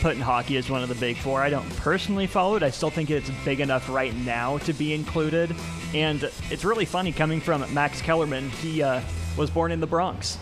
[0.00, 1.40] putting hockey as one of the big four.
[1.42, 2.62] I don't personally follow it.
[2.62, 5.54] I still think it's big enough right now to be included.
[5.94, 8.50] And it's really funny coming from Max Kellerman.
[8.50, 9.00] He uh,
[9.36, 10.38] was born in the Bronx.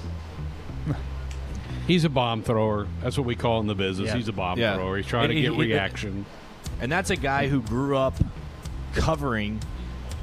[1.87, 2.87] He's a bomb thrower.
[3.03, 4.09] That's what we call in the business.
[4.09, 4.17] Yeah.
[4.17, 4.77] He's a bomb Yeah.
[4.77, 4.97] thrower.
[4.97, 6.25] He's trying And to get he- he- reaction.
[6.81, 8.15] And that's a guy who grew up
[8.95, 9.61] covering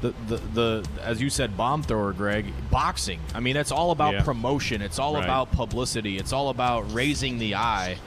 [0.00, 3.20] the, the, the as you said, bomb thrower, Greg, boxing.
[3.34, 4.22] I mean, it's all about Yeah.
[4.22, 4.80] promotion.
[4.80, 5.24] It's all Right.
[5.24, 6.18] about publicity.
[6.18, 7.98] It's all about raising the eye.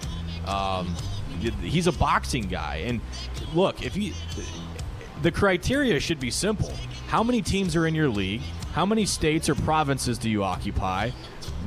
[0.45, 0.95] Um,
[1.61, 3.01] he's a boxing guy, and
[3.53, 4.13] look, if you,
[5.21, 6.71] the criteria should be simple.
[7.07, 8.41] How many teams are in your league?
[8.73, 11.09] How many states or provinces do you occupy?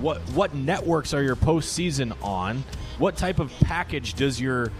[0.01, 2.65] What what networks are your postseason on?
[2.99, 4.73] What type of package does your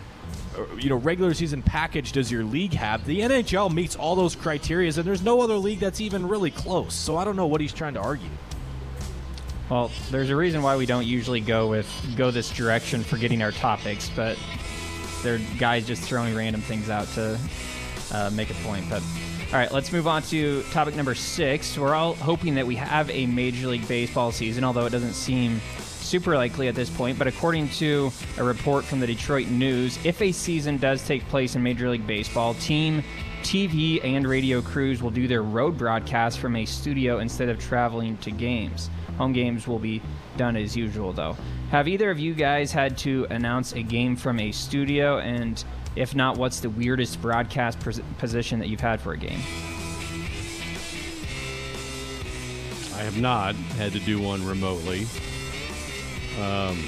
[0.79, 3.05] you know regular season package does your league have?
[3.05, 6.95] The NHL meets all those criteria, and there's no other league that's even really close.
[6.95, 8.31] So I don't know what he's trying to argue.
[9.71, 13.43] Well, there's a reason why we don't usually go with go this direction for getting
[13.43, 14.39] our topics, but
[15.23, 17.39] they're guys just throwing random things out to
[18.13, 18.89] uh, make a point.
[18.91, 19.03] But
[19.49, 21.79] all right, let's move on to topic number six.
[21.79, 25.61] We're all hoping that we have a Major League Baseball season, although it doesn't seem
[26.15, 27.19] super likely at this point.
[27.19, 31.57] But according to a report from the Detroit News, if a season does take place
[31.57, 33.03] in Major League Baseball, team
[33.43, 38.17] TV and radio crews will do their road broadcasts from a studio instead of traveling
[38.19, 38.91] to games.
[39.19, 40.01] Home games will be
[40.37, 41.37] done as usual, though.
[41.73, 45.19] Have either of you guys had to announce a game from a studio?
[45.19, 45.65] And
[45.97, 49.41] if not, what's the weirdest broadcast pos- position that you've had for a game?
[52.95, 55.09] I have not had to do one remotely.
[56.41, 56.83] Um,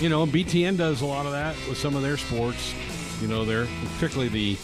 [0.00, 2.74] you know, BTN does a lot of that with some of their sports.
[3.20, 4.58] You know, they're particularly the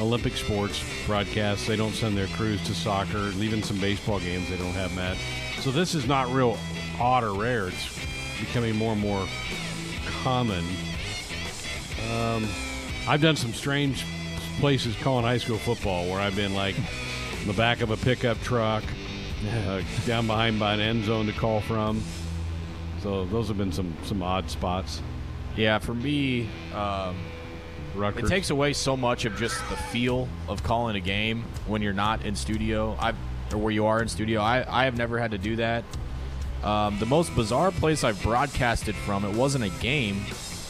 [0.00, 1.66] Olympic sports broadcasts.
[1.66, 5.16] They don't send their crews to soccer, even some baseball games they don't have that.
[5.60, 6.56] So this is not real
[7.00, 7.68] odd or rare.
[7.68, 7.98] It's
[8.38, 9.26] becoming more and more
[10.22, 10.64] common.
[12.12, 12.46] Um,
[13.08, 14.04] I've done some strange
[14.60, 16.76] places calling high school football where I've been like
[17.40, 18.84] in the back of a pickup truck,
[19.50, 22.02] uh, down behind by an end zone to call from.
[23.02, 25.00] So those have been some some odd spots.
[25.56, 27.16] Yeah, for me, um,
[27.94, 28.24] Rutgers.
[28.24, 31.92] it takes away so much of just the feel of calling a game when you're
[31.92, 32.96] not in studio.
[33.00, 33.12] I
[33.52, 34.40] or where you are in studio.
[34.40, 35.84] I I have never had to do that.
[36.62, 40.22] Um, the most bizarre place I've broadcasted from, it wasn't a game.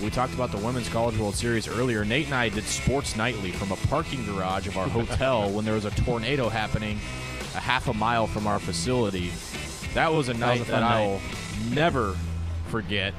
[0.03, 2.05] We talked about the Women's College World Series earlier.
[2.05, 5.75] Nate and I did Sports Nightly from a parking garage of our hotel when there
[5.75, 7.01] was a tornado happening
[7.55, 9.33] a half a mile from our facility.
[9.95, 11.07] That was a was night a that, fun I night.
[11.07, 11.21] will
[11.71, 12.17] never
[12.69, 13.15] forget.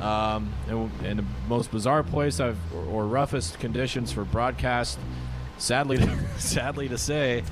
[0.00, 4.98] Um, and, and the most bizarre place I've or, or roughest conditions for broadcast,
[5.58, 6.00] sadly,
[6.38, 7.44] sadly to say,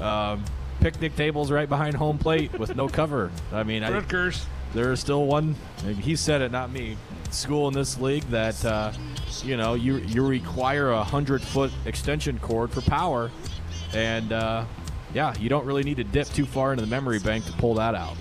[0.00, 0.44] um,
[0.80, 3.30] picnic tables right behind home plate with no cover.
[3.52, 4.44] I mean, I, Rutgers.
[4.74, 5.54] there is still one.
[6.00, 6.96] He said it, not me.
[7.30, 8.92] School in this league that uh,
[9.42, 13.30] you know you you require a hundred foot extension cord for power,
[13.92, 14.64] and uh,
[15.14, 17.74] yeah, you don't really need to dip too far into the memory bank to pull
[17.74, 18.16] that out.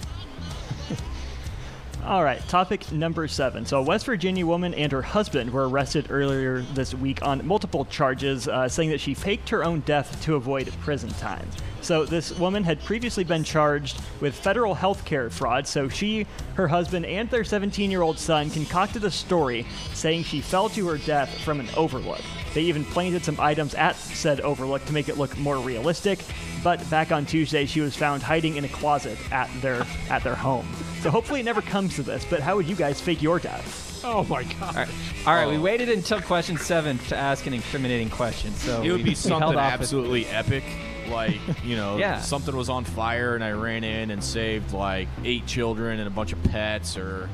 [2.06, 3.66] All right, topic number seven.
[3.66, 7.86] So, a West Virginia woman and her husband were arrested earlier this week on multiple
[7.86, 11.48] charges, uh, saying that she faked her own death to avoid prison time.
[11.84, 15.68] So, this woman had previously been charged with federal health care fraud.
[15.68, 16.26] So, she,
[16.56, 20.88] her husband, and their 17 year old son concocted a story saying she fell to
[20.88, 22.22] her death from an overlook.
[22.54, 26.20] They even planted some items at said overlook to make it look more realistic.
[26.64, 30.36] But back on Tuesday, she was found hiding in a closet at their at their
[30.36, 30.68] home.
[31.02, 32.26] So hopefully it never comes to this.
[32.26, 34.02] But how would you guys fake your death?
[34.06, 34.62] Oh my god!
[34.62, 34.90] All right,
[35.28, 38.54] all right we waited until question seven to ask an incriminating question.
[38.54, 40.64] So it would we- be something held off with- absolutely epic.
[41.10, 42.20] Like, you know, Yeah.
[42.22, 46.12] something was on fire and I ran in and saved like eight children and a
[46.12, 47.30] bunch of pets or.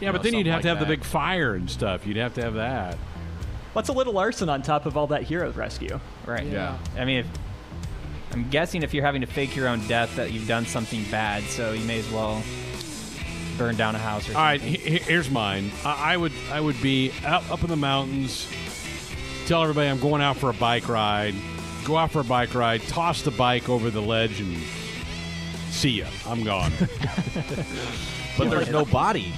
[0.00, 1.68] Yeah, you but know, then you'd something have to like have the big fire and
[1.70, 2.06] stuff.
[2.06, 2.96] You'd have to have that.
[3.72, 5.98] What's a little arson on top of all that hero rescue?
[6.26, 6.46] Right.
[6.46, 6.76] Yeah.
[6.96, 7.26] I mean, if,
[8.32, 11.42] I'm guessing if you're having to fake your own death, that you've done something bad.
[11.44, 12.42] So you may as well
[13.56, 14.28] burn down a house.
[14.28, 14.80] Or All right, something.
[14.80, 15.72] he- he- here's mine.
[15.84, 18.46] I, I would I would be out up in the mountains.
[19.46, 21.34] Tell everybody I'm going out for a bike ride.
[21.88, 22.82] Go out for a bike ride.
[22.82, 24.58] Toss the bike over the ledge and
[25.70, 26.06] see ya.
[26.26, 26.70] I'm gone.
[28.36, 29.32] But there's no body.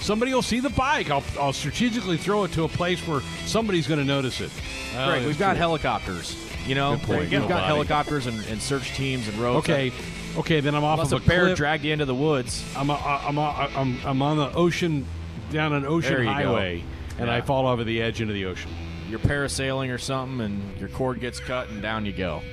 [0.00, 1.10] Somebody will see the bike.
[1.10, 4.50] I'll, I'll strategically throw it to a place where somebody's going to notice it.
[4.96, 5.58] Oh, Greg, we've got true.
[5.58, 6.34] helicopters.
[6.66, 7.66] You know, we've got body.
[7.66, 9.68] helicopters and, and search teams and roads.
[9.68, 9.92] Okay,
[10.38, 10.60] okay.
[10.60, 11.58] Then I'm off Unless of a, a bear cliff.
[11.58, 12.64] dragged you into the woods.
[12.74, 15.04] I'm, a, I'm, a, I'm, I'm on the ocean,
[15.50, 16.32] down an ocean you go.
[16.32, 16.82] highway,
[17.18, 18.70] and I fall over the edge into the ocean.
[19.08, 22.42] You're parasailing or something, and your cord gets cut, and down you go.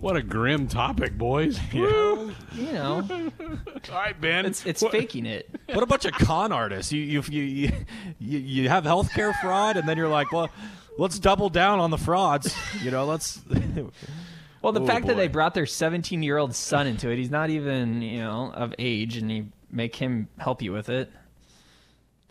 [0.00, 1.60] What a grim topic, boys.
[1.72, 3.02] you know,
[3.40, 4.46] All right, Ben.
[4.46, 5.48] it's it's What- faking it.
[5.72, 6.90] What a bunch of con artists!
[6.92, 7.72] You you you you,
[8.18, 10.48] you, you have healthcare fraud, and then you're like, well,
[10.98, 12.52] let's double down on the frauds.
[12.82, 13.42] You know, let's.
[14.60, 15.32] Well, the Oh, fact that they boy.
[15.34, 19.16] brought their 17 year old son into it, he's not even you know of age,
[19.18, 21.12] and you make him help you with it.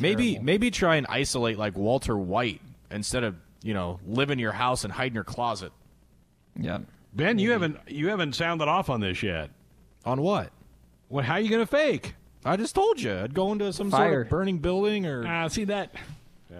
[0.02, 0.46] Maybe Terrible.
[0.46, 4.84] maybe try and isolate like Walter White instead of you know live in your house
[4.84, 5.72] and hide in your closet.
[6.60, 6.80] Yeah.
[7.14, 9.50] Ben, you haven't you haven't sounded off on this yet.
[10.06, 10.52] On what?
[11.10, 12.16] Well, how are you going to fake?
[12.44, 15.26] I just told you I'd go into some sort of burning building or.
[15.28, 15.94] Ah, see that?
[16.50, 16.58] Yeah.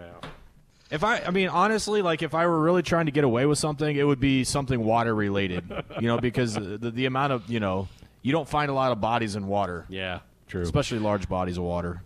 [0.90, 3.58] If I, I mean, honestly, like if I were really trying to get away with
[3.58, 5.64] something, it would be something water related.
[6.00, 7.88] you know, because the, the amount of you know,
[8.20, 10.60] you don't find a lot of bodies in water, Yeah, true.
[10.62, 12.00] especially large bodies of water.